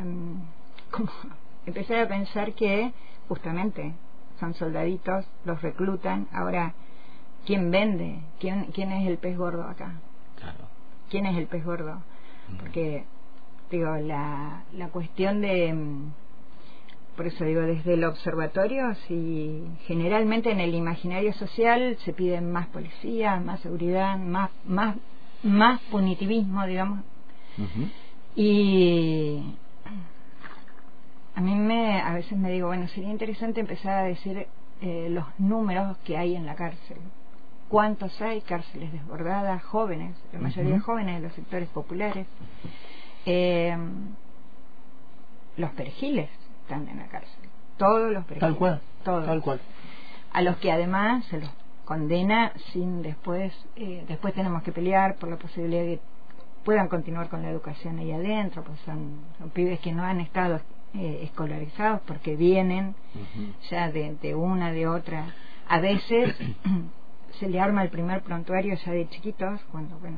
empezar 1.66 2.00
a 2.02 2.08
pensar 2.08 2.54
que 2.54 2.94
justamente 3.28 3.94
son 4.42 4.56
soldaditos, 4.56 5.26
los 5.46 5.62
reclutan. 5.62 6.28
Ahora, 6.34 6.74
¿quién 7.46 7.72
vende? 7.72 8.20
¿Quién, 8.40 8.66
quién 8.74 8.92
es 8.92 9.08
el 9.08 9.18
pez 9.18 9.38
gordo 9.38 9.64
acá? 9.64 9.94
Claro. 10.36 10.66
¿Quién 11.10 11.28
es 11.28 11.38
el 11.38 11.46
pez 11.48 11.64
gordo? 11.64 12.02
Porque, 12.60 13.06
digo, 13.70 13.96
la, 13.96 14.64
la 14.74 14.90
cuestión 14.90 15.40
de. 15.42 15.74
Mm, 15.74 16.12
por 17.16 17.28
eso 17.28 17.46
digo, 17.46 17.62
desde 17.62 17.94
el 17.94 18.04
observatorio, 18.04 18.96
si 19.08 19.64
generalmente 19.86 20.52
en 20.52 20.60
el 20.60 20.74
imaginario 20.74 21.34
social 21.34 21.98
se 22.04 22.14
piden 22.14 22.52
más 22.52 22.68
policía, 22.68 23.40
más 23.40 23.60
seguridad, 23.60 24.18
más, 24.18 24.50
más, 24.66 24.96
más 25.44 25.80
punitivismo, 25.92 26.66
digamos. 26.66 27.02
Y 28.36 29.56
a 31.36 31.42
mí 31.42 31.56
me, 31.56 32.02
a 32.02 32.14
veces 32.14 32.38
me 32.38 32.52
digo, 32.52 32.68
bueno, 32.68 32.88
sería 32.90 33.10
interesante 33.10 33.60
empezar 33.60 33.98
a 33.98 34.04
decir 34.04 34.48
eh, 34.82 35.08
los 35.10 35.26
números 35.40 35.98
que 36.00 36.18
hay 36.18 36.36
en 36.36 36.46
la 36.46 36.56
cárcel 36.56 36.98
cuántos 37.72 38.22
hay, 38.22 38.42
cárceles 38.42 38.92
desbordadas, 38.92 39.64
jóvenes, 39.64 40.14
la 40.34 40.40
mayoría 40.40 40.82
jóvenes 40.82 41.22
de 41.22 41.28
los 41.28 41.34
sectores 41.34 41.70
populares. 41.70 42.28
Eh, 43.26 43.78
los 45.56 45.72
perjiles 45.72 46.30
están 46.64 46.88
en 46.90 46.98
la 46.98 47.08
cárcel, 47.08 47.50
todos 47.78 48.12
los 48.12 48.26
perjiles. 48.26 48.42
Tal 48.42 48.58
cual, 48.58 48.82
todos. 49.06 49.26
tal 49.26 49.42
cual. 49.42 49.62
A 50.34 50.42
los 50.42 50.58
que 50.58 50.72
además 50.72 51.24
se 51.26 51.40
los 51.40 51.50
condena 51.86 52.52
sin 52.74 53.02
después, 53.02 53.54
eh, 53.78 54.04
después 54.08 54.34
tenemos 54.34 54.64
que 54.64 54.74
pelear 54.74 55.16
por 55.16 55.30
la 55.30 55.38
posibilidad 55.38 55.84
de 55.84 55.96
que 55.96 56.02
puedan 56.66 56.90
continuar 56.90 57.30
con 57.30 57.42
la 57.42 57.50
educación 57.50 58.00
ahí 58.00 58.12
adentro, 58.12 58.64
pues 58.64 58.80
son, 58.82 59.22
son 59.40 59.50
pibes 59.50 59.80
que 59.80 59.94
no 59.94 60.04
han 60.04 60.20
estado 60.20 60.60
eh, 60.94 61.22
escolarizados 61.24 62.02
porque 62.02 62.36
vienen 62.36 62.96
ya 63.70 63.90
de, 63.92 64.16
de 64.22 64.36
una, 64.36 64.72
de 64.72 64.88
otra. 64.88 65.34
A 65.68 65.80
veces 65.80 66.36
se 67.40 67.50
le 67.50 67.60
arma 67.60 67.84
el 67.84 67.90
primer 67.90 68.22
prontuario 68.22 68.76
ya 68.76 68.92
de 68.92 69.08
chiquitos, 69.10 69.62
cuando, 69.72 69.98
bueno, 70.00 70.18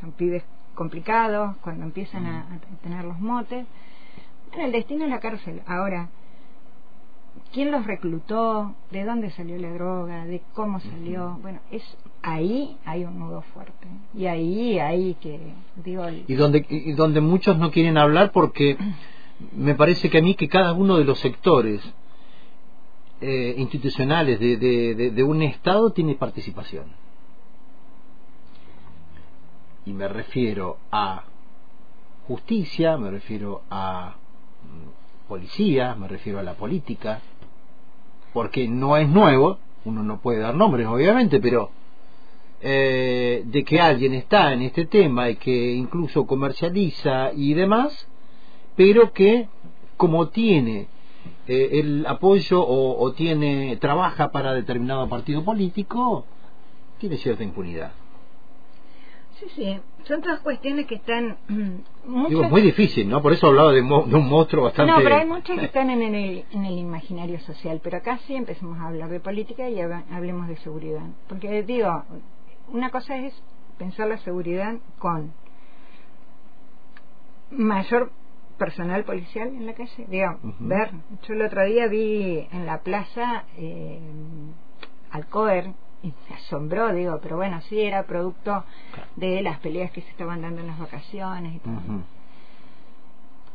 son 0.00 0.12
pibes 0.12 0.42
complicados, 0.74 1.56
cuando 1.58 1.84
empiezan 1.84 2.26
a, 2.26 2.46
tener 2.82 3.04
los 3.04 3.18
motes. 3.20 3.66
Bueno, 4.50 4.66
el 4.66 4.72
destino 4.72 5.04
es 5.04 5.10
la 5.10 5.20
cárcel. 5.20 5.62
Ahora, 5.66 6.08
¿quién 7.52 7.70
los 7.70 7.86
reclutó? 7.86 8.74
¿De 8.90 9.04
dónde 9.04 9.30
salió 9.30 9.58
la 9.58 9.72
droga? 9.72 10.24
¿De 10.24 10.40
cómo 10.54 10.80
salió? 10.80 11.38
Bueno, 11.42 11.60
es 11.70 11.82
ahí 12.22 12.76
hay 12.84 13.04
un 13.04 13.18
nudo 13.18 13.42
fuerte. 13.54 13.88
Y 14.14 14.26
ahí 14.26 14.78
hay 14.78 15.14
que, 15.14 15.52
digo... 15.84 16.04
Y 16.08 16.34
donde, 16.34 16.64
y 16.68 16.92
donde 16.92 17.20
muchos 17.20 17.58
no 17.58 17.70
quieren 17.70 17.98
hablar 17.98 18.30
porque 18.32 18.76
me 19.52 19.74
parece 19.74 20.10
que 20.10 20.18
a 20.18 20.22
mí 20.22 20.34
que 20.34 20.48
cada 20.48 20.72
uno 20.72 20.96
de 20.96 21.04
los 21.04 21.18
sectores 21.20 21.80
eh, 23.20 23.54
institucionales 23.58 24.38
de, 24.40 24.56
de, 24.56 25.10
de, 25.10 25.22
un 25.22 25.42
Estado 25.42 25.90
tiene 25.90 26.14
participación. 26.14 26.86
Y 29.86 29.92
me 29.92 30.08
refiero 30.08 30.78
a 30.90 31.24
justicia, 32.26 32.96
me 32.96 33.10
refiero 33.10 33.62
a 33.70 34.16
mm, 34.62 35.28
policía, 35.28 35.94
me 35.94 36.08
refiero 36.08 36.38
a 36.38 36.42
la 36.42 36.54
política, 36.54 37.20
porque 38.32 38.68
no 38.68 38.96
es 38.96 39.08
nuevo, 39.08 39.58
uno 39.84 40.02
no 40.02 40.20
puede 40.20 40.40
dar 40.40 40.54
nombres 40.54 40.86
obviamente, 40.86 41.40
pero 41.40 41.70
eh, 42.60 43.42
de 43.46 43.64
que 43.64 43.80
alguien 43.80 44.14
está 44.14 44.52
en 44.52 44.62
este 44.62 44.86
tema 44.86 45.30
y 45.30 45.36
que 45.36 45.72
incluso 45.74 46.26
comercializa 46.26 47.32
y 47.32 47.54
demás, 47.54 48.07
pero 48.78 49.12
que 49.12 49.48
como 49.96 50.28
tiene 50.28 50.86
eh, 51.48 51.68
el 51.72 52.06
apoyo 52.06 52.64
o, 52.64 53.12
tiene 53.12 53.76
trabaja 53.78 54.30
para 54.30 54.54
determinado 54.54 55.08
partido 55.08 55.44
político 55.44 56.24
tiene 56.98 57.16
cierta 57.16 57.42
impunidad. 57.42 57.90
Sí 59.40 59.46
sí 59.56 59.80
son 60.04 60.22
todas 60.22 60.40
cuestiones 60.40 60.86
que 60.86 60.94
están 60.94 61.36
Digo, 62.28 62.44
es 62.44 62.50
muy 62.50 62.62
difícil 62.62 63.08
no 63.08 63.20
por 63.20 63.32
eso 63.32 63.48
hablaba 63.48 63.72
de, 63.72 63.82
de, 63.82 63.82
un 63.82 64.28
monstruo 64.28 64.64
bastante 64.64 64.92
no 64.92 64.98
pero 65.02 65.16
hay 65.16 65.26
muchas 65.26 65.58
que 65.58 65.64
están 65.66 65.90
en 65.90 66.02
el, 66.02 66.44
en 66.52 66.64
el 66.64 66.78
imaginario 66.78 67.40
social 67.40 67.80
pero 67.82 67.98
acá 67.98 68.18
sí 68.28 68.36
empezamos 68.36 68.78
a 68.78 68.86
hablar 68.86 69.10
de 69.10 69.18
política 69.18 69.68
y 69.68 69.80
hablemos 69.80 70.46
de 70.46 70.56
seguridad. 70.58 71.02
Porque 71.28 71.64
digo 71.64 72.04
una 72.68 72.90
cosa 72.90 73.16
es 73.16 73.34
pensar 73.76 74.06
la 74.06 74.18
seguridad 74.18 74.76
con 75.00 75.32
mayor 77.50 78.12
personal 78.58 79.04
policial 79.04 79.48
en 79.48 79.66
la 79.66 79.74
calle, 79.74 80.06
digamos, 80.08 80.40
ver. 80.58 80.90
Yo 81.26 81.34
el 81.34 81.42
otro 81.42 81.64
día 81.64 81.86
vi 81.86 82.46
en 82.52 82.66
la 82.66 82.78
plaza 82.78 83.44
eh, 83.56 84.00
y 86.02 86.06
me 86.08 86.36
asombró, 86.36 86.92
digo, 86.92 87.18
pero 87.22 87.36
bueno, 87.36 87.60
sí 87.62 87.80
era 87.80 88.04
producto 88.04 88.64
de 89.16 89.42
las 89.42 89.58
peleas 89.60 89.90
que 89.90 90.02
se 90.02 90.10
estaban 90.10 90.42
dando 90.42 90.60
en 90.60 90.66
las 90.68 90.78
vacaciones 90.78 91.56
y 91.56 91.58
todo. 91.60 92.02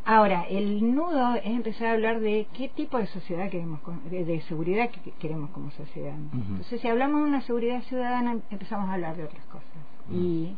Ahora, 0.06 0.46
el 0.50 0.94
nudo 0.94 1.36
es 1.36 1.46
empezar 1.46 1.88
a 1.88 1.92
hablar 1.94 2.20
de 2.20 2.48
qué 2.54 2.68
tipo 2.68 2.98
de 2.98 3.08
sociedad 3.08 3.50
queremos, 3.50 3.80
de, 4.10 4.42
seguridad 4.42 4.90
que 4.90 5.12
queremos 5.12 5.50
como 5.52 5.72
sociedad. 5.72 6.16
Entonces, 6.34 6.82
si 6.82 6.88
hablamos 6.90 7.22
de 7.22 7.28
una 7.28 7.42
seguridad 7.42 7.82
ciudadana, 7.84 8.38
empezamos 8.52 8.90
a 8.90 8.96
hablar 8.96 9.16
de 9.16 9.24
otras 9.24 9.46
cosas. 9.46 9.64
Y 10.12 10.58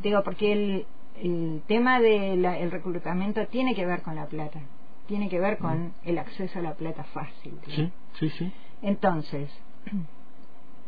digo, 0.00 0.22
porque 0.22 0.52
el, 0.52 0.86
el 1.22 1.62
tema 1.66 2.00
del 2.00 2.70
reclutamiento 2.70 3.46
tiene 3.48 3.74
que 3.74 3.86
ver 3.86 4.02
con 4.02 4.16
la 4.16 4.26
plata, 4.26 4.60
tiene 5.06 5.28
que 5.28 5.40
ver 5.40 5.58
con 5.58 5.92
el 6.04 6.18
acceso 6.18 6.58
a 6.58 6.62
la 6.62 6.74
plata 6.74 7.04
fácil. 7.04 7.58
Sí, 7.66 7.92
sí, 8.18 8.30
sí. 8.30 8.52
Entonces, 8.82 9.50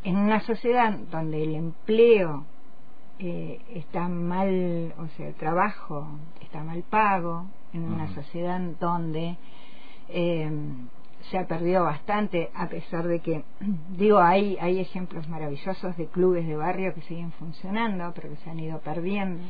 en 0.05 0.17
una 0.17 0.41
sociedad 0.41 0.93
donde 1.11 1.43
el 1.43 1.55
empleo 1.55 2.45
eh, 3.19 3.61
está 3.75 4.09
mal, 4.09 4.95
o 4.99 5.09
sea, 5.17 5.29
el 5.29 5.35
trabajo 5.35 6.07
está 6.41 6.63
mal 6.63 6.83
pago, 6.89 7.47
en 7.73 7.83
una 7.83 8.09
sociedad 8.15 8.61
donde 8.81 9.37
eh, 10.09 10.51
se 11.31 11.39
ha 11.39 11.47
perdido 11.47 11.85
bastante 11.85 12.51
a 12.55 12.69
pesar 12.69 13.07
de 13.07 13.21
que 13.21 13.45
digo 13.97 14.19
hay 14.19 14.57
hay 14.61 14.81
ejemplos 14.81 15.29
maravillosos 15.29 15.97
de 15.97 16.07
clubes 16.07 16.47
de 16.47 16.57
barrio 16.57 16.95
que 16.95 17.03
siguen 17.03 17.33
funcionando 17.33 18.13
pero 18.15 18.31
que 18.31 18.37
se 18.37 18.51
han 18.51 18.61
ido 18.61 18.79
perdiendo. 18.81 19.43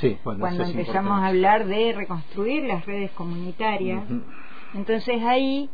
Sí, 0.00 0.18
cuando 0.22 0.46
empezamos 0.46 1.22
a 1.22 1.26
hablar 1.28 1.66
de 1.66 1.92
reconstruir 1.92 2.64
las 2.64 2.84
redes 2.86 3.10
comunitarias 3.12 4.04
entonces 4.74 5.22
ahí 5.22 5.70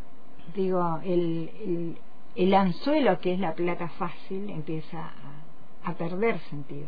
digo 0.55 1.01
el, 1.05 1.97
el 2.35 2.55
anzuelo 2.55 3.21
que 3.21 3.35
es 3.35 3.41
la 3.41 3.55
plata 3.55 3.89
fácil 3.89 4.51
empieza 4.51 5.13
a, 5.85 5.95
perder 5.95 6.39
sentido. 6.51 6.87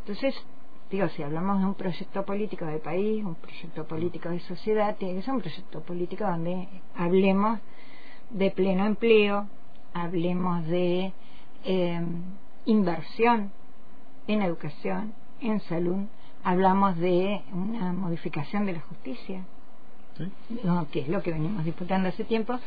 Entonces, 0.00 0.34
digo, 0.90 1.08
si 1.08 1.22
hablamos 1.22 1.60
de 1.60 1.66
un 1.66 1.74
proyecto 1.74 2.24
político 2.24 2.64
de 2.66 2.78
país, 2.78 3.24
un 3.24 3.34
proyecto 3.34 3.86
político 3.86 4.28
de 4.28 4.40
sociedad, 4.40 4.96
tiene 4.96 5.14
que 5.14 5.22
ser 5.22 5.34
un 5.34 5.40
proyecto 5.40 5.80
político 5.82 6.24
donde 6.24 6.68
hablemos 6.94 7.60
de 8.30 8.50
pleno 8.50 8.86
empleo, 8.86 9.48
hablemos 9.94 10.66
de 10.66 11.12
eh, 11.64 12.00
inversión 12.66 13.52
en 14.26 14.42
educación, 14.42 15.14
en 15.40 15.60
salud, 15.60 16.06
hablamos 16.44 16.96
de 16.96 17.42
una 17.52 17.92
modificación 17.92 18.66
de 18.66 18.74
la 18.74 18.80
justicia, 18.80 19.44
que 20.92 21.00
es 21.00 21.08
lo 21.08 21.22
que 21.22 21.32
venimos 21.32 21.64
disputando 21.64 22.08
hace 22.08 22.24
tiempo. 22.24 22.58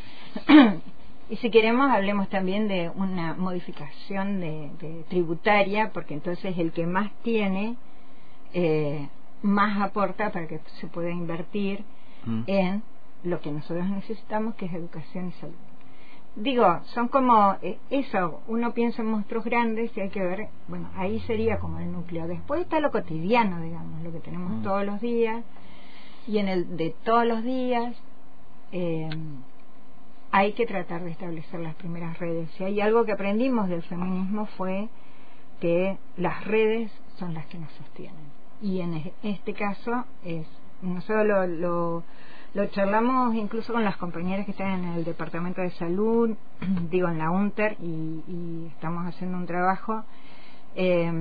y 1.30 1.36
si 1.38 1.50
queremos, 1.50 1.90
hablemos 1.90 2.30
también 2.30 2.68
de 2.68 2.90
una 2.90 3.34
modificación 3.36 4.40
de, 4.40 5.06
tributaria, 5.10 5.92
porque 5.94 6.14
entonces 6.14 6.58
el 6.58 6.72
que 6.72 6.86
más 6.86 7.12
tiene, 7.24 7.76
eh, 8.54 9.08
más 9.42 9.82
aporta 9.82 10.32
para 10.32 10.48
que 10.48 10.60
se 10.80 10.88
pueda 10.88 11.12
invertir 11.12 11.84
mm. 12.26 12.44
en 12.48 12.84
lo 13.24 13.42
que 13.42 13.52
nosotros 13.52 13.88
necesitamos, 13.90 14.56
que 14.56 14.66
es 14.66 14.74
educación 14.74 15.30
y 15.30 15.32
salud 15.34 15.56
digo, 16.36 16.82
son 16.94 17.08
como 17.08 17.58
eh, 17.62 17.78
eso, 17.90 18.42
uno 18.48 18.74
piensa 18.74 19.02
en 19.02 19.10
monstruos 19.10 19.44
grandes 19.46 19.96
y 19.96 20.02
hay 20.02 20.10
que 20.10 20.22
ver, 20.22 20.48
bueno, 20.68 20.90
ahí 20.96 21.20
sería 21.22 21.60
como 21.60 21.80
el 21.80 21.92
núcleo. 21.92 22.28
Después 22.28 22.62
está 22.62 22.80
lo 22.80 22.92
cotidiano, 22.92 23.62
digamos, 23.62 24.02
lo 24.04 24.12
que 24.12 24.20
tenemos 24.20 24.52
mm. 24.52 24.64
todos 24.64 24.86
los 24.86 25.02
días, 25.02 25.44
y 26.28 26.38
en 26.38 26.48
el 26.48 26.78
de 26.78 26.96
todos 27.04 27.26
los 27.26 27.44
días 27.44 27.96
eh, 28.72 29.10
hay 30.32 30.54
que 30.54 30.66
tratar 30.66 31.04
de 31.04 31.12
establecer 31.12 31.60
las 31.60 31.76
primeras 31.76 32.18
redes. 32.20 32.50
Si 32.52 32.64
hay 32.64 32.80
algo 32.82 33.06
que 33.06 33.14
aprendimos 33.14 33.68
del 33.68 33.82
feminismo 33.84 34.46
fue 34.58 34.90
que 35.60 35.98
las 36.18 36.46
redes 36.46 36.92
son 37.18 37.34
las 37.34 37.46
que 37.48 37.58
nos 37.58 37.72
sostienen. 37.74 38.39
Y 38.62 38.82
en 38.82 39.14
este 39.24 39.54
caso 39.54 40.06
es, 40.24 40.48
no 40.82 41.02
solo 41.02 41.48
lo 41.48 42.04
lo 42.54 42.66
charlamos 42.68 43.36
incluso 43.36 43.74
con 43.74 43.84
las 43.84 43.98
compañeras 43.98 44.46
que 44.46 44.52
están 44.52 44.84
en 44.84 44.94
el 44.94 45.04
Departamento 45.06 45.62
de 45.62 45.70
Salud, 45.72 46.36
digo 46.90 47.08
en 47.08 47.20
la 47.20 47.30
UNTER, 47.30 47.78
y, 47.80 48.68
estamos 48.74 49.06
haciendo 49.06 49.38
un 49.38 49.46
trabajo 49.46 50.04
eh, 50.76 51.12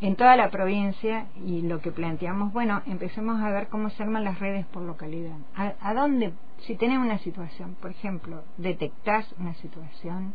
en 0.00 0.16
toda 0.16 0.36
la 0.36 0.50
provincia 0.50 1.26
y 1.44 1.62
lo 1.62 1.80
que 1.80 1.90
planteamos, 1.90 2.52
bueno, 2.52 2.82
empecemos 2.86 3.40
a 3.42 3.50
ver 3.50 3.68
cómo 3.68 3.90
se 3.90 4.02
arman 4.02 4.24
las 4.24 4.38
redes 4.38 4.64
por 4.66 4.82
localidad. 4.82 5.36
¿A, 5.54 5.94
dónde, 5.94 6.32
si 6.60 6.76
tenés 6.76 6.98
una 6.98 7.18
situación, 7.18 7.76
por 7.80 7.90
ejemplo, 7.90 8.42
detectás 8.56 9.26
una 9.38 9.54
situación 9.54 10.34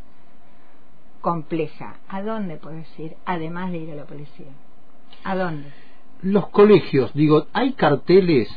compleja, 1.22 1.96
¿a 2.10 2.22
dónde 2.22 2.58
puedes 2.58 2.88
ir, 3.00 3.16
además 3.26 3.72
de 3.72 3.78
ir 3.78 3.92
a 3.92 3.96
la 3.96 4.06
policía? 4.06 4.52
¿A 5.24 5.36
dónde? 5.36 5.72
Los 6.24 6.48
colegios, 6.50 7.13
digo, 7.13 7.48
hay 7.54 7.74
carteles 7.74 8.50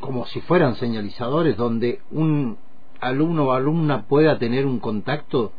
como 0.00 0.24
si 0.26 0.40
fueran 0.42 0.76
señalizadores 0.76 1.56
donde 1.56 2.00
un 2.10 2.56
alumno 3.00 3.46
o 3.46 3.52
alumna 3.52 4.02
pueda 4.02 4.38
tener 4.38 4.66
un 4.66 4.78
contacto 4.78 5.52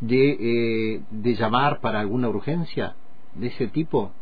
de, 0.00 0.94
eh, 0.94 1.02
de 1.10 1.34
llamar 1.34 1.80
para 1.80 2.00
alguna 2.00 2.28
urgencia 2.28 2.94
de 3.34 3.48
ese 3.48 3.66
tipo? 3.68 4.12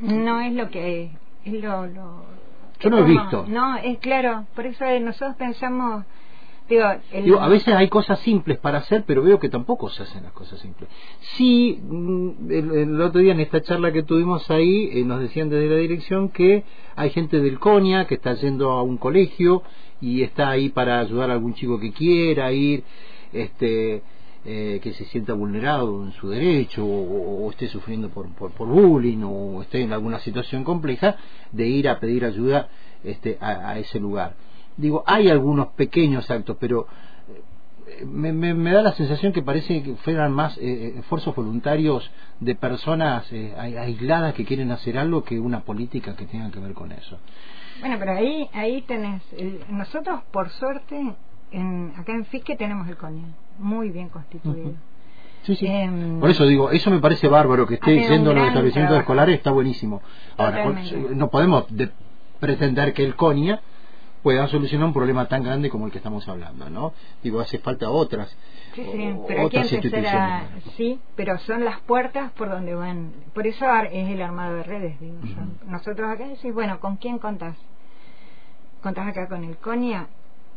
No 0.00 0.40
es 0.40 0.52
lo 0.54 0.70
que 0.70 1.10
es 1.44 1.52
lo, 1.52 1.86
lo 1.86 2.24
yo 2.80 2.90
no 2.90 2.98
he 2.98 3.04
visto. 3.04 3.46
No, 3.48 3.76
es 3.76 3.98
claro, 3.98 4.46
por 4.54 4.66
eso 4.66 4.84
nosotros 5.00 5.36
pensamos 5.36 6.04
Digo, 6.66 7.40
a 7.40 7.48
veces 7.48 7.74
hay 7.74 7.88
cosas 7.88 8.18
simples 8.20 8.56
para 8.58 8.78
hacer, 8.78 9.04
pero 9.06 9.22
veo 9.22 9.38
que 9.38 9.50
tampoco 9.50 9.90
se 9.90 10.02
hacen 10.02 10.22
las 10.22 10.32
cosas 10.32 10.58
simples. 10.60 10.88
Sí, 11.36 11.78
mm, 11.82 12.50
el, 12.50 13.00
otro 13.02 13.20
día 13.20 13.32
en 13.32 13.40
esta 13.40 13.60
charla 13.60 13.92
que 13.92 14.02
tuvimos 14.02 14.50
ahí, 14.50 14.88
eh, 14.92 15.04
nos 15.04 15.20
decían 15.20 15.50
desde 15.50 15.68
la 15.68 15.76
dirección 15.76 16.30
que 16.30 16.64
hay 16.96 17.10
gente 17.10 17.40
del 17.42 17.58
CONIA 17.58 18.06
que 18.06 18.14
está 18.14 18.32
yendo 18.34 18.70
a 18.70 18.82
un 18.82 18.96
colegio 18.96 19.62
y 20.00 20.22
está 20.22 20.48
ahí 20.48 20.70
para 20.70 21.00
ayudar 21.00 21.28
a 21.28 21.34
algún 21.34 21.52
chico 21.52 21.78
que 21.78 21.92
quiera 21.92 22.50
ir, 22.50 22.82
este, 23.34 24.02
eh, 24.46 24.80
que 24.82 24.94
se 24.94 25.04
sienta 25.06 25.34
vulnerado 25.34 26.02
en 26.02 26.12
su 26.12 26.30
derecho 26.30 26.86
o, 26.86 27.50
esté 27.50 27.68
sufriendo 27.68 28.08
por, 28.08 28.30
por, 28.34 28.66
bullying 28.66 29.22
o 29.22 29.60
esté 29.60 29.82
en 29.82 29.92
alguna 29.92 30.18
situación 30.20 30.64
compleja, 30.64 31.16
de 31.52 31.66
ir 31.66 31.90
a 31.90 32.00
pedir 32.00 32.24
ayuda 32.24 32.70
este, 33.02 33.36
a 33.38 33.78
ese 33.78 34.00
lugar 34.00 34.34
digo, 34.76 35.04
hay 35.06 35.28
algunos 35.28 35.68
pequeños 35.68 36.30
actos, 36.30 36.56
pero 36.58 36.86
eh, 37.86 38.04
me, 38.04 38.32
me, 38.32 38.72
da 38.72 38.82
la 38.82 38.92
sensación 38.92 39.32
que 39.32 39.42
parece 39.42 39.82
que 39.82 39.94
fueran 39.96 40.32
más 40.32 40.56
eh, 40.58 40.62
eh, 40.62 40.94
esfuerzos 40.98 41.34
voluntarios 41.34 42.10
de 42.40 42.54
personas 42.54 43.30
aisladas 43.56 44.34
que 44.34 44.44
quieren 44.44 44.70
hacer 44.70 44.98
algo 44.98 45.22
que 45.22 45.38
una 45.38 45.60
política 45.60 46.16
que 46.16 46.26
tenga 46.26 46.50
que 46.50 46.60
ver 46.60 46.74
con 46.74 46.92
eso. 46.92 47.18
Bueno, 47.80 47.96
pero 47.98 48.12
ahí 48.12 48.48
ahí 48.52 48.82
tenés, 48.82 49.22
nosotros 49.68 50.20
por 50.30 50.48
suerte 50.50 51.14
en, 51.50 51.92
acá 51.96 52.12
en 52.12 52.24
Fisque 52.26 52.56
tenemos 52.56 52.88
el 52.88 52.96
CONIA, 52.96 53.26
muy 53.58 53.90
bien 53.90 54.08
constituido. 54.08 54.72
Sí, 55.42 55.56
sí. 55.56 55.66
Em, 55.66 56.20
por 56.20 56.30
eso 56.30 56.46
digo, 56.46 56.70
eso 56.70 56.90
me 56.90 57.00
parece 57.00 57.28
bárbaro 57.28 57.66
que 57.66 57.74
esté 57.74 58.08
yendo 58.08 58.30
a 58.30 58.34
los 58.34 58.48
establecimientos 58.48 58.98
escolares, 58.98 59.36
está 59.36 59.50
buenísimo. 59.50 60.00
Ahora, 60.38 60.72
no 61.14 61.28
podemos 61.28 61.66
pretender 62.40 62.94
que 62.94 63.04
el 63.04 63.14
CONIA 63.14 63.60
puedan 64.24 64.48
solucionar 64.48 64.86
un 64.86 64.94
problema 64.94 65.28
tan 65.28 65.42
grande 65.42 65.68
como 65.68 65.84
el 65.84 65.92
que 65.92 65.98
estamos 65.98 66.26
hablando, 66.26 66.70
¿no? 66.70 66.94
Digo, 67.22 67.40
hace 67.40 67.58
falta 67.58 67.90
otras. 67.90 68.34
Sí, 68.74 68.82
sí, 68.90 69.14
pero 69.28 69.44
otras 69.44 69.68
sí, 70.78 70.98
pero 71.14 71.38
son 71.40 71.62
las 71.62 71.78
puertas 71.80 72.32
por 72.32 72.48
donde 72.48 72.74
van. 72.74 73.12
Por 73.34 73.46
eso 73.46 73.66
es 73.82 74.08
el 74.08 74.22
armado 74.22 74.54
de 74.54 74.62
redes, 74.62 74.98
digo. 74.98 75.18
Nosotros 75.66 76.10
acá 76.10 76.26
decimos, 76.26 76.54
bueno, 76.54 76.80
¿con 76.80 76.96
quién 76.96 77.18
contás? 77.18 77.54
Contás 78.82 79.08
acá 79.08 79.28
con 79.28 79.44
el 79.44 79.58
CONIA, 79.58 80.08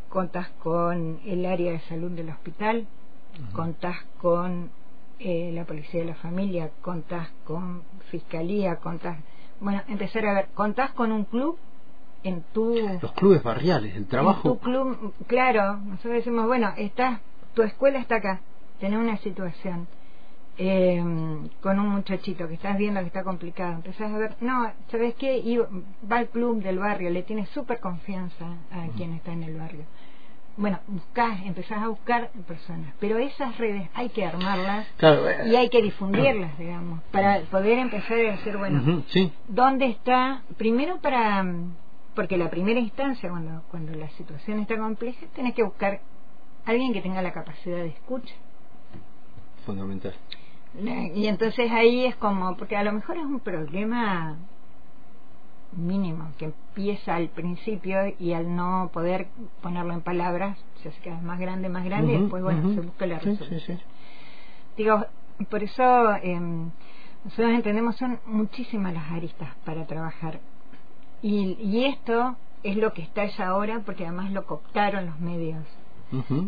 contás 0.08 0.48
con 0.64 1.20
el 1.26 1.46
área 1.46 1.74
de 1.74 1.80
salud 1.82 2.12
del 2.12 2.30
hospital, 2.30 2.88
contás 3.52 3.98
con 4.22 4.72
eh, 5.20 5.52
la 5.54 5.66
policía 5.66 6.00
de 6.00 6.08
la 6.08 6.16
familia, 6.16 6.72
contás 6.82 7.28
con 7.44 7.84
fiscalía, 8.12 8.78
contás. 8.78 9.18
Bueno, 9.60 9.82
empezar 9.90 10.26
a 10.26 10.34
ver, 10.36 10.48
contás 10.54 10.92
con 10.92 11.12
un 11.12 11.26
club 11.26 11.58
en 12.24 12.44
tu 12.54 12.76
los 13.02 13.12
clubes 13.14 13.44
barriales 13.44 13.96
el 13.96 14.08
trabajo. 14.08 14.54
tu 14.54 14.60
club 14.60 15.14
claro 15.28 15.78
nosotros 15.78 16.14
decimos 16.14 16.46
bueno 16.48 16.74
está 16.78 17.22
tu 17.54 17.64
escuela 17.64 18.00
está 18.00 18.16
acá 18.16 18.42
tenés 18.80 19.00
una 19.00 19.18
situación 19.18 19.88
eh, 20.60 21.04
con 21.62 21.80
un 21.80 21.90
muchachito 21.90 22.48
que 22.48 22.56
estás 22.56 22.78
viendo 22.78 23.00
que 23.02 23.08
está 23.08 23.24
complicado 23.24 23.74
empezás 23.74 24.12
a 24.12 24.18
ver 24.18 24.36
no 24.42 24.72
sabes 24.90 25.16
qué 25.16 25.38
y 25.38 25.58
va 25.58 26.18
al 26.18 26.28
club 26.30 26.62
del 26.64 26.80
barrio 26.80 27.10
le 27.10 27.24
tienes 27.24 27.50
súper 27.50 27.80
confianza 27.80 28.46
a 28.72 28.88
quien 28.96 29.14
está 29.14 29.32
en 29.34 29.44
el 29.44 29.58
barrio 29.58 29.86
bueno, 30.58 30.80
buscás, 30.88 31.40
empezás 31.46 31.84
a 31.84 31.88
buscar 31.88 32.32
personas, 32.48 32.94
pero 33.00 33.20
esas 33.20 33.56
redes 33.60 33.88
hay 33.94 34.10
que 34.10 34.26
armarlas 34.26 34.88
y 35.46 35.56
hay 35.56 35.70
que 35.70 35.84
difundirlas, 35.84 36.58
digamos, 36.58 37.02
para 37.12 37.42
poder 37.42 37.78
empezar 37.78 38.14
a 38.14 38.32
decir, 38.32 38.58
bueno, 38.58 39.04
¿dónde 39.48 39.86
está? 39.86 40.42
Primero 40.58 40.98
para 40.98 41.46
porque 42.18 42.36
la 42.36 42.50
primera 42.50 42.80
instancia, 42.80 43.30
cuando, 43.30 43.62
cuando 43.70 43.94
la 43.94 44.10
situación 44.10 44.58
está 44.58 44.76
compleja, 44.76 45.24
tenés 45.36 45.54
que 45.54 45.62
buscar 45.62 46.02
alguien 46.66 46.92
que 46.92 47.00
tenga 47.00 47.22
la 47.22 47.32
capacidad 47.32 47.78
de 47.78 47.90
escucha. 47.90 48.34
Fundamental. 49.68 50.16
Y 51.14 51.28
entonces 51.28 51.72
ahí 51.72 52.06
es 52.06 52.16
como, 52.16 52.58
porque 52.58 52.76
a 52.76 52.84
lo 52.84 52.92
mejor 52.92 53.18
es 53.18 53.24
un 53.24 53.40
problema 53.40 54.36
mínimo 55.74 56.32
que 56.40 56.46
empieza 56.46 57.16
al 57.16 57.30
principio 57.30 58.00
y 58.18 58.34
al 58.34 58.56
no 58.56 58.90
poder 58.92 59.28
ponerlo 59.62 59.94
en 59.94 60.02
palabras 60.02 60.58
se 60.82 60.90
hace 60.90 61.00
cada 61.02 61.18
vez 61.18 61.24
más 61.24 61.40
grande, 61.40 61.70
más 61.70 61.86
grande 61.86 62.14
y 62.14 62.22
después, 62.22 62.42
bueno, 62.42 62.74
se 62.74 62.82
busca 62.82 63.06
la 63.06 63.20
resolución. 63.20 63.80
Digo, 64.76 65.06
por 65.52 65.62
eso 65.62 66.16
eh, 66.16 66.40
nosotros 67.24 67.52
entendemos 67.52 67.96
son 67.96 68.20
muchísimas 68.26 68.92
las 68.92 69.12
aristas 69.12 69.50
para 69.64 69.86
trabajar 69.86 70.40
y, 71.22 71.58
y 71.62 71.86
esto 71.86 72.36
es 72.64 72.78
lo 72.78 72.94
que 72.94 73.02
está 73.02 73.26
ya 73.26 73.50
ahora 73.50 73.82
porque 73.86 74.06
además 74.06 74.32
lo 74.32 74.46
cooptaron 74.46 75.06
los 75.06 75.20
medios. 75.20 75.66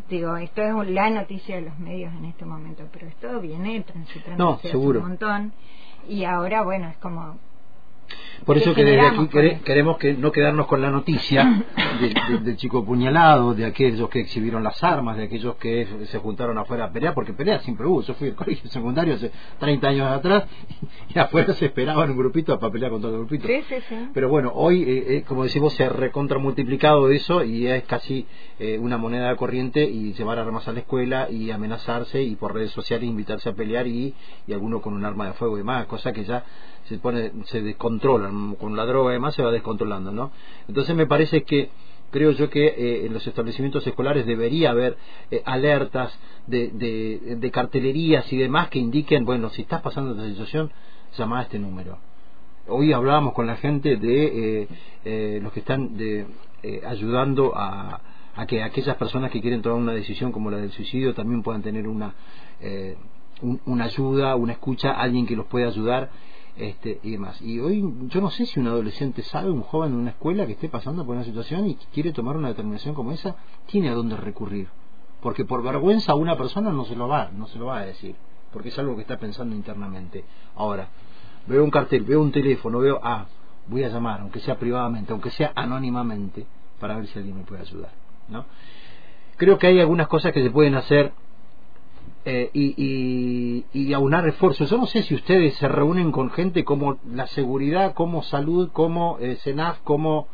Digo, 0.09 0.37
esto 0.37 0.61
es 0.61 0.87
la 0.89 1.09
noticia 1.09 1.57
de 1.57 1.63
los 1.63 1.77
medios 1.79 2.13
en 2.13 2.25
este 2.25 2.45
momento, 2.45 2.83
pero 2.93 3.07
esto 3.07 3.41
viene 3.41 3.81
transitando 3.81 4.51
hace 4.51 4.75
un 4.75 4.97
montón. 4.99 5.53
Y 6.07 6.23
ahora, 6.23 6.63
bueno, 6.63 6.87
es 6.87 6.97
como 6.97 7.37
Por 8.45 8.57
eso 8.57 8.73
que 8.73 8.83
desde 8.83 9.05
aquí 9.05 9.27
queremos 9.63 9.97
que 9.97 10.13
no 10.13 10.31
quedarnos 10.31 10.65
con 10.67 10.81
la 10.81 10.89
noticia 10.89 11.63
del 12.43 12.57
chico 12.57 12.83
puñalado, 12.83 13.53
de 13.53 13.65
aquellos 13.65 14.09
que 14.09 14.21
exhibieron 14.21 14.63
las 14.63 14.83
armas, 14.83 15.17
de 15.17 15.25
aquellos 15.25 15.55
que 15.55 15.87
se 16.05 16.17
juntaron 16.19 16.57
afuera 16.57 16.85
a 16.85 16.91
pelear, 16.91 17.13
porque 17.13 17.33
pelea 17.33 17.59
siempre 17.59 17.85
hubo. 17.85 18.01
Yo 18.01 18.13
fui 18.15 18.29
al 18.29 18.35
colegio 18.35 18.69
secundario 18.69 19.15
hace 19.15 19.31
30 19.59 19.87
años 19.87 20.07
atrás 20.11 20.45
y 21.13 21.19
afuera 21.19 21.53
se 21.53 21.65
esperaban 21.67 22.09
un 22.11 22.17
grupito 22.17 22.57
para 22.59 22.71
pelear 22.71 22.91
con 22.91 23.01
todo 23.01 23.11
el 23.11 23.17
grupito. 23.19 23.47
Pero 24.13 24.29
bueno, 24.29 24.51
hoy, 24.55 24.83
eh, 24.83 25.05
eh, 25.17 25.23
como 25.27 25.43
decimos, 25.43 25.73
se 25.73 25.83
ha 25.83 25.89
recontra 25.89 26.39
multiplicado 26.39 27.09
eso 27.11 27.43
y 27.43 27.67
es 27.67 27.83
casi 27.83 28.25
eh, 28.59 28.77
una 28.79 28.97
moneda 28.97 29.29
de 29.29 29.35
corriente 29.35 29.83
y 29.83 30.13
llevar 30.13 30.39
armas 30.39 30.67
a 30.67 30.73
la 30.73 30.79
escuela 30.79 31.29
y 31.29 31.51
amenazarse 31.51 32.23
y 32.23 32.35
por 32.35 32.53
redes 32.53 32.71
sociales 32.71 33.07
invitarse 33.07 33.49
a 33.49 33.53
pelear 33.53 33.87
y, 33.87 34.13
y 34.47 34.53
alguno 34.53 34.81
con 34.81 34.93
un 34.93 35.05
arma 35.05 35.27
de 35.27 35.33
fuego 35.33 35.57
y 35.57 35.59
demás, 35.59 35.85
cosa 35.85 36.13
que 36.13 36.23
ya 36.23 36.43
se 36.89 36.97
pone 36.97 37.31
se 37.45 37.61
descontrolan 37.61 38.55
con 38.55 38.75
la 38.75 38.85
droga 38.85 39.11
y 39.11 39.13
demás 39.13 39.35
se 39.35 39.43
va 39.43 39.51
descontrolando 39.51 40.11
no 40.11 40.31
entonces 40.67 40.95
me 40.95 41.05
parece 41.05 41.43
que 41.43 41.69
creo 42.11 42.31
yo 42.31 42.49
que 42.49 42.65
eh, 42.65 43.05
en 43.05 43.13
los 43.13 43.25
establecimientos 43.27 43.85
escolares 43.85 44.25
debería 44.25 44.71
haber 44.71 44.97
eh, 45.29 45.41
alertas 45.45 46.17
de, 46.47 46.69
de, 47.37 47.51
cartelerías 47.51 48.31
y 48.33 48.37
demás 48.37 48.69
que 48.69 48.79
indiquen 48.79 49.23
bueno 49.23 49.49
si 49.49 49.61
estás 49.61 49.81
pasando 49.81 50.11
esta 50.11 50.27
situación 50.27 50.71
llama 51.17 51.39
a 51.39 51.43
este 51.43 51.59
número. 51.59 51.97
Hoy 52.67 52.93
hablábamos 52.93 53.33
con 53.33 53.47
la 53.47 53.55
gente 53.55 53.97
de 53.97 54.67
eh, 55.05 55.39
los 55.41 55.51
que 55.53 55.59
están 55.59 55.97
de, 55.97 56.25
ayudando 56.85 57.53
a, 57.55 58.01
a 58.35 58.45
que 58.45 58.61
aquellas 58.61 58.95
personas 58.95 59.31
que 59.31 59.41
quieren 59.41 59.61
tomar 59.61 59.79
una 59.79 59.93
decisión 59.93 60.31
como 60.31 60.51
la 60.51 60.57
del 60.57 60.71
suicidio 60.71 61.13
también 61.13 61.41
puedan 61.43 61.61
tener 61.61 61.87
una 61.87 62.13
una 63.65 63.85
ayuda, 63.85 64.35
una 64.35 64.53
escucha, 64.53 64.91
alguien 64.91 65.25
que 65.25 65.35
los 65.35 65.45
pueda 65.45 65.67
ayudar 65.67 66.09
este, 66.59 66.99
y 67.03 67.11
demás. 67.11 67.41
Y 67.41 67.59
hoy 67.59 67.83
yo 68.07 68.21
no 68.21 68.29
sé 68.29 68.45
si 68.45 68.59
un 68.59 68.67
adolescente 68.67 69.23
sabe, 69.23 69.49
un 69.49 69.61
joven 69.61 69.93
en 69.93 69.99
una 69.99 70.09
escuela 70.11 70.45
que 70.45 70.53
esté 70.53 70.69
pasando 70.69 71.05
por 71.05 71.15
una 71.15 71.23
situación 71.23 71.67
y 71.67 71.75
quiere 71.93 72.11
tomar 72.11 72.35
una 72.35 72.49
determinación 72.49 72.93
como 72.93 73.11
esa, 73.11 73.35
tiene 73.65 73.89
a 73.89 73.93
dónde 73.93 74.17
recurrir. 74.17 74.67
Porque 75.21 75.45
por 75.45 75.63
vergüenza 75.63 76.15
una 76.15 76.37
persona 76.37 76.71
no 76.71 76.85
se 76.85 76.95
lo 76.95 77.07
va, 77.07 77.31
no 77.31 77.47
se 77.47 77.57
lo 77.57 77.67
va 77.67 77.79
a 77.79 77.85
decir, 77.85 78.15
porque 78.51 78.69
es 78.69 78.79
algo 78.79 78.95
que 78.95 79.01
está 79.01 79.17
pensando 79.17 79.55
internamente. 79.55 80.25
Ahora, 80.55 80.89
veo 81.47 81.63
un 81.63 81.71
cartel, 81.71 82.03
veo 82.03 82.21
un 82.21 82.31
teléfono, 82.31 82.79
veo, 82.79 82.99
ah, 83.01 83.25
voy 83.67 83.83
a 83.83 83.89
llamar, 83.89 84.21
aunque 84.21 84.39
sea 84.39 84.57
privadamente, 84.57 85.11
aunque 85.11 85.31
sea 85.31 85.51
anónimamente, 85.55 86.45
para 86.79 86.97
ver 86.97 87.07
si 87.07 87.19
alguien 87.19 87.37
me 87.37 87.43
puede 87.43 87.61
ayudar. 87.61 87.91
¿no? 88.27 88.45
Creo 89.37 89.57
que 89.57 89.67
hay 89.67 89.79
algunas 89.79 90.07
cosas 90.07 90.33
que 90.33 90.43
se 90.43 90.51
pueden 90.51 90.75
hacer 90.75 91.13
eh, 92.31 92.51
y, 92.53 93.65
y, 93.73 93.93
aunar 93.93 94.27
esfuerzos. 94.27 94.69
Yo 94.69 94.77
no 94.77 94.85
sé 94.85 95.01
si 95.01 95.15
ustedes 95.15 95.55
se 95.55 95.67
reúnen 95.67 96.11
con 96.11 96.29
gente 96.29 96.63
como 96.63 96.99
la 97.11 97.25
seguridad, 97.25 97.95
como 97.95 98.21
salud, 98.21 98.69
como 98.71 99.17
eh, 99.19 99.37
CENAF, 99.37 99.79
como... 99.79 100.27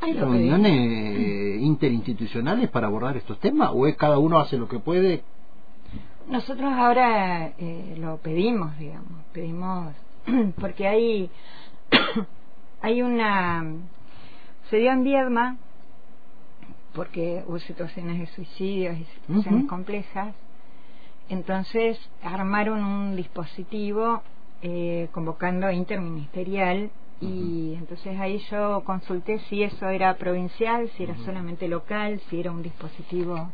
¿Hay 0.00 0.14
reuniones 0.14 1.62
interinstitucionales 1.62 2.68
para 2.70 2.88
abordar 2.88 3.16
estos 3.16 3.38
temas 3.38 3.70
o 3.72 3.86
es 3.86 3.96
cada 3.96 4.18
uno 4.18 4.40
hace 4.40 4.58
lo 4.58 4.66
que 4.66 4.80
puede? 4.80 5.22
Nosotros 6.28 6.72
ahora 6.72 7.52
eh, 7.56 7.96
lo 7.98 8.16
pedimos, 8.16 8.76
digamos, 8.76 9.24
pedimos 9.32 9.94
porque 10.60 10.88
hay 10.88 11.30
hay 12.82 13.00
una 13.00 13.64
se 14.70 14.78
dio 14.78 14.90
en 14.90 15.04
Viedma 15.04 15.56
porque 16.94 17.44
hubo 17.46 17.60
situaciones 17.60 18.18
de 18.18 18.26
suicidios 18.26 18.98
y 18.98 19.04
situaciones 19.04 19.66
complejas 19.66 20.34
entonces 21.28 21.98
armaron 22.22 22.84
un 22.84 23.16
dispositivo 23.16 24.22
eh, 24.62 25.08
convocando 25.12 25.70
interministerial 25.70 26.90
y 27.20 27.74
entonces 27.78 28.18
ahí 28.18 28.38
yo 28.50 28.82
consulté 28.84 29.38
si 29.48 29.62
eso 29.62 29.88
era 29.88 30.14
provincial, 30.14 30.90
si 30.96 31.04
era 31.04 31.16
solamente 31.18 31.68
local, 31.68 32.20
si 32.28 32.40
era 32.40 32.50
un 32.50 32.62
dispositivo. 32.62 33.50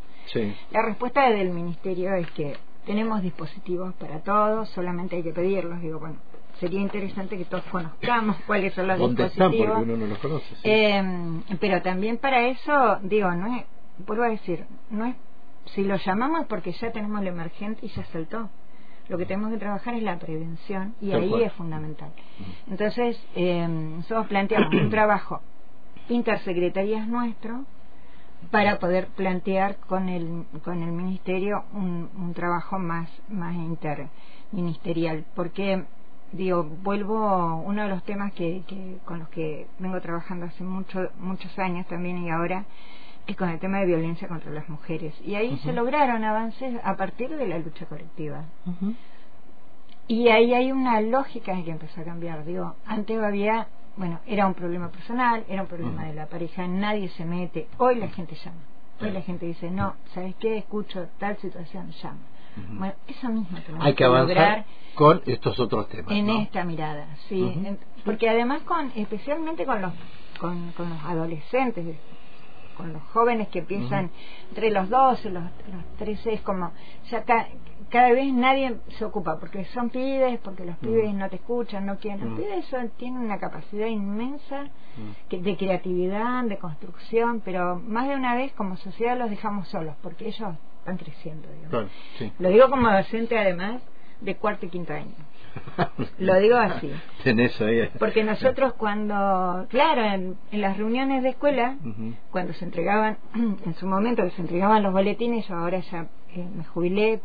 La 0.71 0.83
respuesta 0.83 1.29
del 1.31 1.51
ministerio 1.51 2.15
es 2.15 2.31
que 2.33 2.57
tenemos 2.87 3.23
dispositivos 3.23 3.95
para 3.95 4.21
todos, 4.21 4.69
solamente 4.71 5.17
hay 5.17 5.23
que 5.23 5.33
pedirlos. 5.33 5.81
Digo, 5.81 6.01
bueno, 6.01 6.17
sería 6.59 6.81
interesante 6.81 7.37
que 7.37 7.45
todos 7.45 7.65
conozcamos 7.65 8.37
cuáles 8.47 8.75
son 8.75 8.89
los 8.89 8.99
dispositivos. 8.99 9.83
uno 9.83 9.97
no 9.97 10.07
los 10.07 10.19
conoce. 10.19 10.57
Em, 10.63 11.43
pero 11.61 11.83
también 11.83 12.19
para 12.19 12.47
eso, 12.49 12.99
digo, 13.03 13.31
no 13.33 13.57
es, 13.57 13.65
vuelvo 14.07 14.25
a 14.25 14.29
decir, 14.29 14.65
no 14.91 15.07
es 15.07 15.15
si 15.67 15.85
lo 15.85 15.97
llamamos 15.97 16.47
porque 16.47 16.73
ya 16.73 16.91
tenemos 16.93 17.23
lo 17.23 17.31
emergente 17.31 17.87
y 17.87 17.89
ya 17.89 18.05
saltó. 18.07 18.51
Lo 19.09 19.19
que 19.19 19.27
tenemos 19.27 19.51
que 19.51 19.59
trabajar 19.59 19.95
es 19.95 20.03
la 20.03 20.19
prevención 20.19 20.95
y 21.01 21.13
ahí 21.13 21.43
es 21.43 21.53
fundamental. 21.55 22.13
Entonces, 22.71 23.21
eh, 23.35 23.67
nosotros 23.67 24.27
planteamos 24.29 24.73
un 24.73 24.91
trabajo 24.91 25.41
intersecretarías 26.09 27.09
nuestro 27.09 27.65
para 28.51 28.79
poder 28.79 29.09
plantear 29.09 29.77
con 29.77 30.09
el, 30.09 30.45
con 30.65 30.83
el 30.83 30.93
ministerio 30.93 31.65
un, 31.73 32.11
un 32.17 32.35
trabajo 32.35 32.79
más, 32.79 33.09
más 33.29 33.55
interministerial. 33.55 35.25
Porque, 35.35 35.85
digo, 36.33 36.65
vuelvo, 36.65 37.63
uno 37.65 37.83
de 37.83 37.89
los 37.89 38.03
temas 38.05 38.33
que, 38.33 38.63
que, 38.67 38.99
con 39.05 39.21
los 39.21 39.29
que 39.29 39.67
vengo 39.79 40.01
trabajando 40.01 40.47
hace 40.47 40.65
mucho, 40.65 41.01
muchos 41.19 41.57
años 41.59 41.87
también 41.87 42.19
y 42.19 42.31
ahora 42.31 42.65
y 43.27 43.35
con 43.35 43.49
el 43.49 43.59
tema 43.59 43.79
de 43.79 43.87
violencia 43.87 44.29
contra 44.29 44.51
las 44.51 44.69
mujeres. 44.69 45.15
Y 45.25 45.35
ahí 45.35 45.57
se 45.59 45.73
lograron 45.73 46.25
avances 46.25 46.81
a 46.83 46.97
partir 46.97 47.31
de 47.31 47.47
la 47.47 47.59
lucha 47.59 47.87
colectiva. 47.87 48.45
Y 50.09 50.29
ahí 50.29 50.55
hay 50.55 50.73
una 50.73 51.01
lógica 51.01 51.55
que 51.63 51.71
empezó 51.71 52.01
a 52.01 52.05
cambiar. 52.05 52.45
Digo, 52.45 52.75
antes 52.87 53.19
había, 53.19 53.69
bueno, 53.97 54.21
era 54.27 54.47
un 54.47 54.55
problema 54.55 54.91
personal, 54.91 55.45
era 55.49 55.63
un 55.63 55.69
problema 55.69 56.05
de 56.05 56.15
la 56.15 56.27
pareja, 56.27 56.67
nadie 56.67 57.09
se 57.11 57.25
mete. 57.25 57.69
Hoy 57.79 57.97
la 57.97 58.09
gente 58.09 58.35
llama. 58.35 58.59
Hoy 59.01 59.11
la 59.11 59.23
gente 59.23 59.47
dice, 59.47 59.71
no, 59.71 59.95
¿sabes 60.15 60.35
qué? 60.37 60.59
Escucho 60.59 61.09
tal 61.19 61.37
situación, 61.39 61.91
llama. 62.03 62.19
Bueno, 62.55 62.95
eso 63.07 63.29
mismo 63.31 63.59
tenemos 63.61 63.87
Hay 63.87 63.95
que, 63.95 64.05
avanzar 64.05 64.67
con 64.95 65.23
estos 65.25 65.59
otros 65.59 65.89
temas. 65.89 66.13
En 66.13 66.29
esta 66.29 66.65
mirada, 66.65 67.07
sí. 67.29 67.79
porque 68.05 68.29
además, 68.29 68.63
con 68.63 68.93
especialmente 68.95 69.65
con 69.65 69.81
los, 69.81 69.93
con, 70.39 70.73
con 70.73 70.91
los 70.91 71.03
adolescentes, 71.05 71.97
con 72.77 72.93
los 72.93 73.03
jóvenes 73.13 73.49
que 73.49 73.61
empiezan 73.61 74.11
entre 74.49 74.71
los 74.71 74.89
12, 74.89 75.31
los, 75.31 75.43
los 75.43 75.97
13, 75.99 76.35
es 76.35 76.41
como, 76.43 76.73
ya 77.11 77.25
cada 77.25 78.13
vez 78.13 78.33
nadie 78.33 78.77
se 78.99 79.05
ocupa, 79.05 79.39
porque 79.39 79.65
son 79.67 79.91
pibes, 79.91 80.41
porque 80.41 80.65
los 80.65 80.77
pibes 80.79 81.13
no 81.15 81.29
te 81.29 81.37
escuchan, 81.37 81.85
no 81.85 81.99
quieren. 81.99 82.31
Los 82.31 82.39
pibes 82.39 82.65
son, 82.67 82.89
tienen 82.91 83.23
una 83.23 83.39
capacidad 83.39 83.87
inmensa 83.87 84.69
de 85.31 85.57
creatividad, 85.57 86.45
de 86.45 86.59
construcción, 86.59 87.43
pero 87.45 87.77
más 87.77 88.09
de 88.09 88.15
una 88.15 88.35
vez 88.35 88.53
como 88.55 88.77
sociedad 88.79 89.19
los 89.19 89.31
dejamos 89.31 89.69
solos, 89.69 89.95
porque 90.03 90.29
ellos 90.29 90.55
están 90.79 90.97
creciendo. 90.97 91.49
Lo 92.39 92.49
digo 92.49 92.71
como 92.71 92.91
docente 92.91 93.39
además 93.39 93.83
de 94.21 94.37
cuarto 94.37 94.67
y 94.67 94.69
quinto 94.71 94.93
año. 94.93 95.13
Lo 96.19 96.39
digo 96.41 96.57
así. 96.57 96.91
Porque 97.99 98.25
nosotros 98.25 98.75
cuando, 98.75 99.67
claro, 99.69 100.05
en, 100.05 100.37
las 100.53 100.77
reuniones 100.77 101.23
de 101.23 101.31
escuela, 101.31 101.77
cuando 102.31 102.53
se 102.55 102.65
entregaban, 102.65 103.19
en 103.35 103.75
su 103.75 103.87
momento 103.87 104.23
que 104.23 104.31
se 104.31 104.43
entregaban 104.43 104.83
los 104.83 104.93
boletines, 104.93 105.47
yo 105.49 105.57
ahora 105.57 105.81
ya 105.81 106.07
eh, 106.35 106.49
me 106.55 106.65
jubilé, 106.65 107.21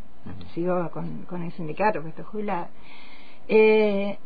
sigo 0.54 0.90
con, 0.92 1.24
con 1.24 1.44
el 1.44 1.52
sindicato, 1.54 2.02
que 2.04 2.10
estoy 2.10 2.26
jubilada. 2.26 2.70
Eh, 3.48 4.18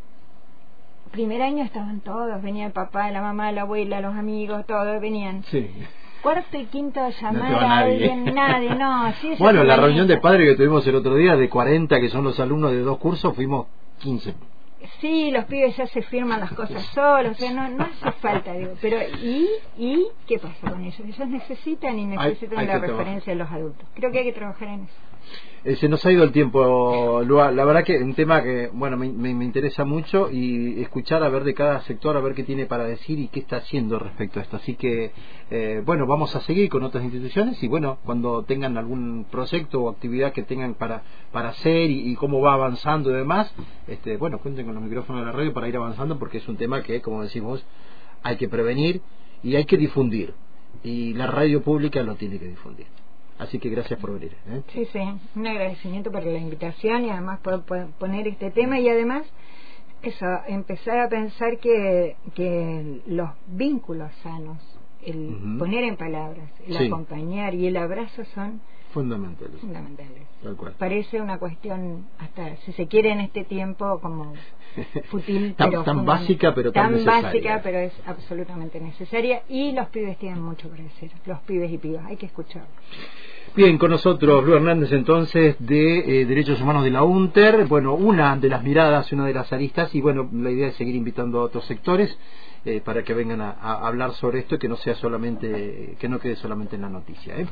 primer 1.11 1.41
año 1.41 1.63
estaban 1.63 1.99
todos, 2.01 2.41
venía 2.41 2.65
el 2.65 2.71
papá, 2.71 3.11
la 3.11 3.21
mamá, 3.21 3.51
la 3.51 3.61
abuela, 3.61 4.01
los 4.01 4.15
amigos, 4.15 4.65
todos 4.65 4.99
venían. 5.01 5.43
Sí 5.43 5.69
cuarto 6.21 6.57
y 6.57 6.65
quinto 6.65 7.01
llamar 7.09 7.53
a 7.53 7.77
alguien, 7.79 8.25
nadie, 8.25 8.75
no. 8.75 9.11
bueno, 9.39 9.63
la 9.63 9.75
reunión 9.75 10.07
de 10.07 10.17
padres 10.17 10.49
que 10.49 10.55
tuvimos 10.55 10.85
el 10.87 10.95
otro 10.95 11.15
día, 11.15 11.35
de 11.35 11.49
40 11.49 11.99
que 11.99 12.09
son 12.09 12.23
los 12.23 12.39
alumnos 12.39 12.71
de 12.71 12.79
dos 12.81 12.97
cursos, 12.99 13.35
fuimos 13.35 13.67
15. 14.01 14.33
Sí, 14.99 15.29
los 15.31 15.45
pibes 15.45 15.77
ya 15.77 15.85
se 15.87 16.01
firman 16.01 16.39
las 16.39 16.53
cosas 16.53 16.83
solos, 16.93 17.33
o 17.33 17.39
sea, 17.39 17.51
no, 17.53 17.69
no 17.69 17.83
hace 17.83 18.11
falta, 18.19 18.53
digo, 18.53 18.73
pero 18.81 18.97
¿y, 19.21 19.47
¿y 19.77 20.07
qué 20.27 20.39
pasa 20.39 20.71
con 20.71 20.83
ellos? 20.83 20.99
Ellos 20.99 21.27
necesitan 21.27 21.99
y 21.99 22.05
necesitan 22.05 22.65
la 22.65 22.79
referencia 22.79 23.33
de 23.33 23.39
los 23.39 23.51
adultos. 23.51 23.87
Creo 23.93 24.11
que 24.11 24.19
hay 24.19 24.25
que 24.25 24.33
trabajar 24.33 24.69
en 24.69 24.83
eso. 24.85 25.11
Eh, 25.63 25.75
se 25.75 25.88
nos 25.88 26.03
ha 26.07 26.12
ido 26.12 26.23
el 26.23 26.31
tiempo, 26.31 27.21
Lua. 27.23 27.51
La 27.51 27.63
verdad 27.65 27.84
que 27.84 27.95
un 27.99 28.15
tema 28.15 28.41
que, 28.41 28.71
bueno, 28.73 28.97
me, 28.97 29.10
me, 29.12 29.45
interesa 29.45 29.86
mucho 29.86 30.31
y 30.31 30.81
escuchar 30.81 31.23
a 31.23 31.29
ver 31.29 31.43
de 31.43 31.53
cada 31.53 31.81
sector, 31.81 32.17
a 32.17 32.19
ver 32.19 32.34
qué 32.34 32.43
tiene 32.43 32.65
para 32.65 32.86
decir 32.86 33.19
y 33.19 33.27
qué 33.27 33.41
está 33.41 33.57
haciendo 33.57 33.99
respecto 33.99 34.39
a 34.39 34.43
esto. 34.43 34.57
Así 34.57 34.73
que, 34.73 35.12
eh, 35.51 35.84
bueno, 35.86 36.07
vamos 36.07 36.36
a 36.36 36.41
seguir 36.41 36.67
con 36.67 36.81
otras 36.81 37.03
instituciones 37.03 37.62
y, 37.62 37.67
bueno, 37.67 37.99
cuando 38.03 38.41
tengan 38.41 38.75
algún 38.75 39.27
proyecto 39.29 39.84
o 39.84 39.89
actividad 39.91 40.34
que 40.34 40.41
tengan 40.41 40.73
para, 40.73 41.03
para 41.31 41.49
hacer 41.49 41.91
y, 41.91 42.15
cómo 42.15 42.41
va 42.41 42.53
avanzando 42.53 43.12
y 43.12 43.13
demás, 43.13 43.53
este, 43.88 44.17
bueno, 44.17 44.39
cuenten 44.39 44.65
con 44.65 44.73
los 44.73 44.84
micrófonos 44.84 45.21
de 45.21 45.27
la 45.27 45.31
radio 45.31 45.53
para 45.53 45.67
ir 45.67 45.77
avanzando 45.77 46.17
porque 46.17 46.39
es 46.39 46.47
un 46.47 46.57
tema 46.57 46.81
que, 46.81 47.01
como 47.01 47.21
decimos, 47.21 47.63
hay 48.23 48.38
que 48.38 48.49
prevenir 48.49 49.01
y 49.43 49.55
hay 49.55 49.65
que 49.65 49.77
difundir. 49.77 50.34
Y 50.84 51.13
la 51.13 51.27
radio 51.27 51.62
pública 51.62 52.01
lo 52.01 52.15
tiene 52.15 52.39
que 52.39 52.47
difundir. 52.47 52.88
Así 53.41 53.58
que 53.58 53.69
gracias 53.69 53.99
por 53.99 54.13
venir. 54.13 54.34
¿eh? 54.47 54.62
Sí, 54.71 54.86
sí, 54.93 54.99
un 55.36 55.47
agradecimiento 55.47 56.12
por 56.12 56.23
la 56.23 56.38
invitación 56.38 57.06
y 57.06 57.10
además 57.10 57.39
por, 57.39 57.63
poner 57.63 58.27
este 58.27 58.51
tema 58.51 58.80
y 58.80 58.88
además 58.88 59.23
Eso, 60.04 60.25
empezar 60.47 60.99
a 60.99 61.10
pensar 61.10 61.58
que, 61.58 62.17
que 62.36 63.01
los 63.08 63.30
vínculos 63.47 64.12
sanos, 64.21 64.60
el 65.04 65.58
poner 65.58 65.84
en 65.86 65.97
palabras, 65.97 66.51
el 66.67 66.77
acompañar 66.86 67.56
y 67.56 67.65
el 67.65 67.77
abrazo 67.77 68.23
son 68.36 68.62
fundamentales. 68.91 69.60
fundamentales. 69.60 70.23
Parece 70.77 71.21
una 71.21 71.38
cuestión, 71.38 72.06
hasta 72.19 72.56
si 72.58 72.71
se 72.73 72.88
quiere 72.88 73.12
en 73.12 73.21
este 73.21 73.43
tiempo, 73.43 73.99
como 73.99 74.34
fútil, 75.10 75.54
tan, 75.56 75.69
pero 75.69 75.84
tan 75.84 76.06
básica, 76.06 76.54
pero 76.54 76.71
tan, 76.71 76.95
tan 76.95 77.06
básica, 77.06 77.62
pero 77.63 77.80
es 77.80 77.93
absolutamente 78.06 78.80
necesaria. 78.80 79.43
Y 79.49 79.71
los 79.71 79.88
pibes 79.89 80.17
tienen 80.17 80.41
mucho 80.41 80.69
para 80.69 80.84
decir, 80.84 81.12
los 81.25 81.39
pibes 81.39 81.71
y 81.71 81.77
pibas, 81.77 82.06
hay 82.06 82.17
que 82.17 82.27
escucharlos. 82.27 82.69
Bien, 83.54 83.77
con 83.77 83.91
nosotros 83.91 84.45
Luis 84.45 84.56
Hernández 84.56 84.93
entonces 84.93 85.58
de 85.60 86.21
eh, 86.21 86.25
Derechos 86.25 86.62
Humanos 86.62 86.86
de 86.86 86.91
la 86.91 87.04
UNTER, 87.04 87.65
bueno, 87.65 87.95
una 87.95 88.38
de 88.38 88.47
las 88.47 88.63
miradas, 88.63 89.12
una 89.12 89.25
de 89.25 89.34
las 89.34 89.51
aristas 89.51 89.93
y 89.93 89.99
bueno, 89.99 90.30
la 90.32 90.51
idea 90.51 90.69
es 90.69 90.75
seguir 90.75 90.95
invitando 90.95 91.39
a 91.39 91.43
otros 91.43 91.65
sectores 91.65 92.17
eh, 92.63 92.80
para 92.80 93.04
que 93.04 93.13
vengan 93.13 93.41
a, 93.41 93.51
a, 93.51 93.88
hablar 93.88 94.13
sobre 94.13 94.39
esto 94.39 94.56
y 94.56 94.58
que 94.58 94.69
no 94.69 94.77
sea 94.77 94.95
solamente, 94.95 95.97
que 95.99 96.08
no 96.08 96.19
quede 96.19 96.38
solamente 96.38 96.77
en 96.77 96.84
la 96.84 96.89
noticia. 96.89 97.36
¿eh? 97.36 97.47